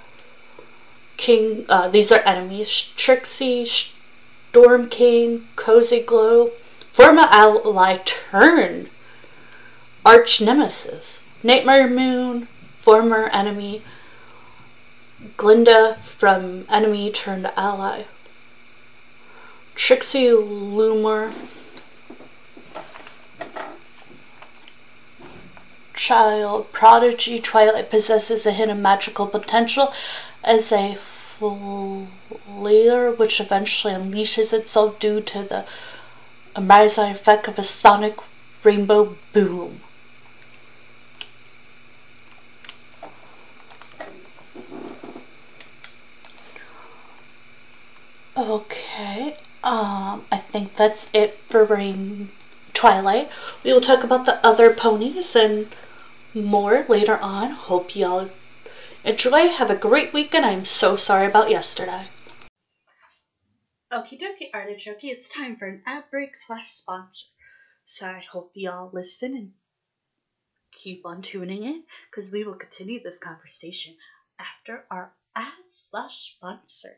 King, 1.17 1.65
uh, 1.69 1.87
these 1.87 2.11
are 2.11 2.23
enemies. 2.25 2.91
Trixie, 2.97 3.67
Storm 3.67 4.89
King, 4.89 5.43
Cozy 5.55 6.01
Glow, 6.01 6.47
former 6.47 7.27
ally 7.29 7.97
turn. 8.05 8.87
Arch 10.03 10.41
Nemesis, 10.41 11.21
Nightmare 11.43 11.87
Moon, 11.87 12.41
former 12.41 13.29
enemy. 13.31 13.83
Glinda 15.37 15.93
from 16.01 16.65
enemy 16.71 17.11
turned 17.11 17.45
ally. 17.55 18.05
Trixie 19.75 20.25
Loomer, 20.25 21.31
child 25.93 26.71
prodigy, 26.71 27.39
Twilight 27.39 27.89
possesses 27.89 28.45
a 28.45 28.51
hidden 28.51 28.81
magical 28.81 29.27
potential 29.27 29.93
as 30.43 30.71
a 30.71 30.95
flare 30.95 33.11
which 33.11 33.39
eventually 33.39 33.93
unleashes 33.93 34.53
itself 34.53 34.99
due 34.99 35.21
to 35.21 35.43
the 35.43 35.65
arising 36.55 37.11
effect 37.11 37.47
of 37.47 37.59
a 37.59 37.63
sonic 37.63 38.15
rainbow 38.63 39.15
boom. 39.33 39.79
Okay, 48.35 49.37
um, 49.63 50.23
I 50.31 50.37
think 50.37 50.75
that's 50.75 51.07
it 51.13 51.33
for 51.33 51.63
Rain 51.63 52.29
Twilight. 52.83 53.31
We 53.63 53.71
will 53.71 53.79
talk 53.79 54.03
about 54.03 54.25
the 54.25 54.45
other 54.45 54.73
ponies 54.73 55.37
and 55.37 55.73
more 56.35 56.83
later 56.89 57.17
on. 57.21 57.51
Hope 57.51 57.95
y'all 57.95 58.29
enjoy. 59.05 59.47
Have 59.47 59.69
a 59.69 59.75
great 59.77 60.11
weekend. 60.11 60.45
I'm 60.45 60.65
so 60.65 60.97
sorry 60.97 61.25
about 61.25 61.49
yesterday. 61.49 62.07
Okie 63.89 64.19
dokie, 64.19 64.49
artichoke. 64.53 65.05
It's 65.05 65.29
time 65.29 65.55
for 65.55 65.65
an 65.65 65.81
ad 65.85 66.11
break 66.11 66.35
slash 66.35 66.71
sponsor. 66.71 67.27
So 67.85 68.05
I 68.05 68.21
hope 68.29 68.51
y'all 68.53 68.89
listen 68.91 69.33
and 69.33 69.51
keep 70.73 71.05
on 71.05 71.21
tuning 71.21 71.63
in 71.63 71.83
because 72.11 72.33
we 72.33 72.43
will 72.43 72.55
continue 72.55 73.01
this 73.01 73.17
conversation 73.17 73.95
after 74.37 74.83
our 74.91 75.13
ad 75.37 75.53
slash 75.69 76.35
sponsor. 76.35 76.97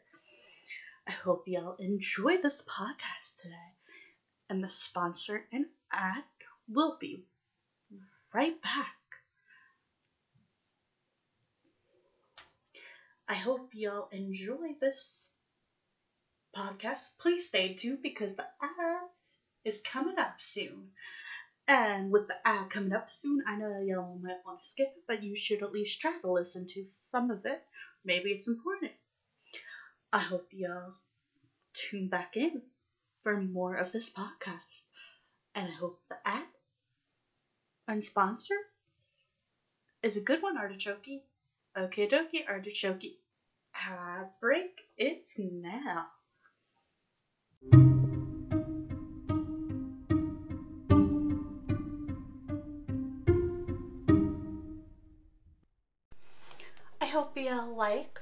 I 1.07 1.11
hope 1.11 1.43
y'all 1.45 1.75
enjoy 1.77 2.41
this 2.41 2.63
podcast 2.63 3.39
today. 3.43 3.75
And 4.47 4.63
the 4.63 4.69
sponsor 4.69 5.45
and 5.51 5.65
ad 5.91 6.23
will 6.67 6.97
be 6.99 7.25
right 8.33 8.61
back. 8.61 8.95
I 13.27 13.35
hope 13.35 13.69
y'all 13.73 14.09
enjoy 14.11 14.73
this 14.79 15.31
podcast. 16.55 17.17
Please 17.19 17.47
stay 17.47 17.73
tuned 17.73 18.01
because 18.03 18.35
the 18.35 18.45
ad 18.61 19.09
is 19.63 19.79
coming 19.79 20.19
up 20.19 20.39
soon. 20.39 20.91
And 21.67 22.11
with 22.11 22.27
the 22.27 22.35
ad 22.45 22.69
coming 22.69 22.93
up 22.93 23.09
soon, 23.09 23.43
I 23.47 23.55
know 23.55 23.81
y'all 23.81 24.19
might 24.21 24.45
want 24.45 24.61
to 24.61 24.69
skip 24.69 24.93
it, 24.95 25.03
but 25.07 25.23
you 25.23 25.35
should 25.35 25.63
at 25.63 25.71
least 25.71 25.99
try 25.99 26.19
to 26.21 26.31
listen 26.31 26.67
to 26.67 26.85
some 27.11 27.31
of 27.31 27.45
it. 27.45 27.63
Maybe 28.03 28.29
it's 28.29 28.47
important. 28.47 28.91
I 30.13 30.19
hope 30.19 30.47
y'all 30.51 30.93
tune 31.73 32.07
back 32.07 32.37
in 32.37 32.61
for 33.21 33.41
more 33.41 33.75
of 33.75 33.91
this 33.91 34.11
podcast. 34.11 34.85
And 35.57 35.69
I 35.69 35.71
hope 35.71 36.01
the 36.09 36.17
ad 36.25 36.43
and 37.87 38.03
sponsor 38.03 38.55
is 40.03 40.17
a 40.17 40.21
good 40.21 40.41
one, 40.43 40.57
Artichoke. 40.57 41.23
Okay, 41.77 42.07
dokie, 42.07 42.47
Artichoke. 42.47 43.19
Ad 43.73 44.31
break, 44.41 44.81
it's 44.97 45.39
now. 45.39 46.07
I 56.99 57.05
hope 57.05 57.37
you 57.37 57.61
like. 57.75 58.19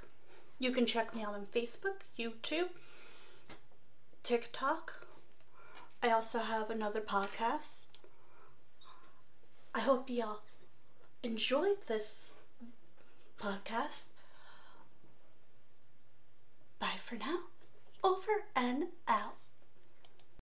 You 0.59 0.71
can 0.71 0.85
check 0.85 1.15
me 1.15 1.23
out 1.23 1.33
on 1.33 1.47
Facebook, 1.53 2.01
YouTube, 2.17 2.69
TikTok. 4.21 5.02
I 6.03 6.11
also 6.11 6.39
have 6.39 6.69
another 6.69 6.99
podcast. 6.99 7.85
I 9.73 9.79
hope 9.79 10.09
y'all 10.09 10.41
enjoyed 11.23 11.81
this 11.87 12.31
podcast. 13.41 14.07
Bye 16.77 16.97
for 16.97 17.15
now. 17.15 17.43
Over 18.03 18.43
and 18.53 18.87
out. 19.07 19.42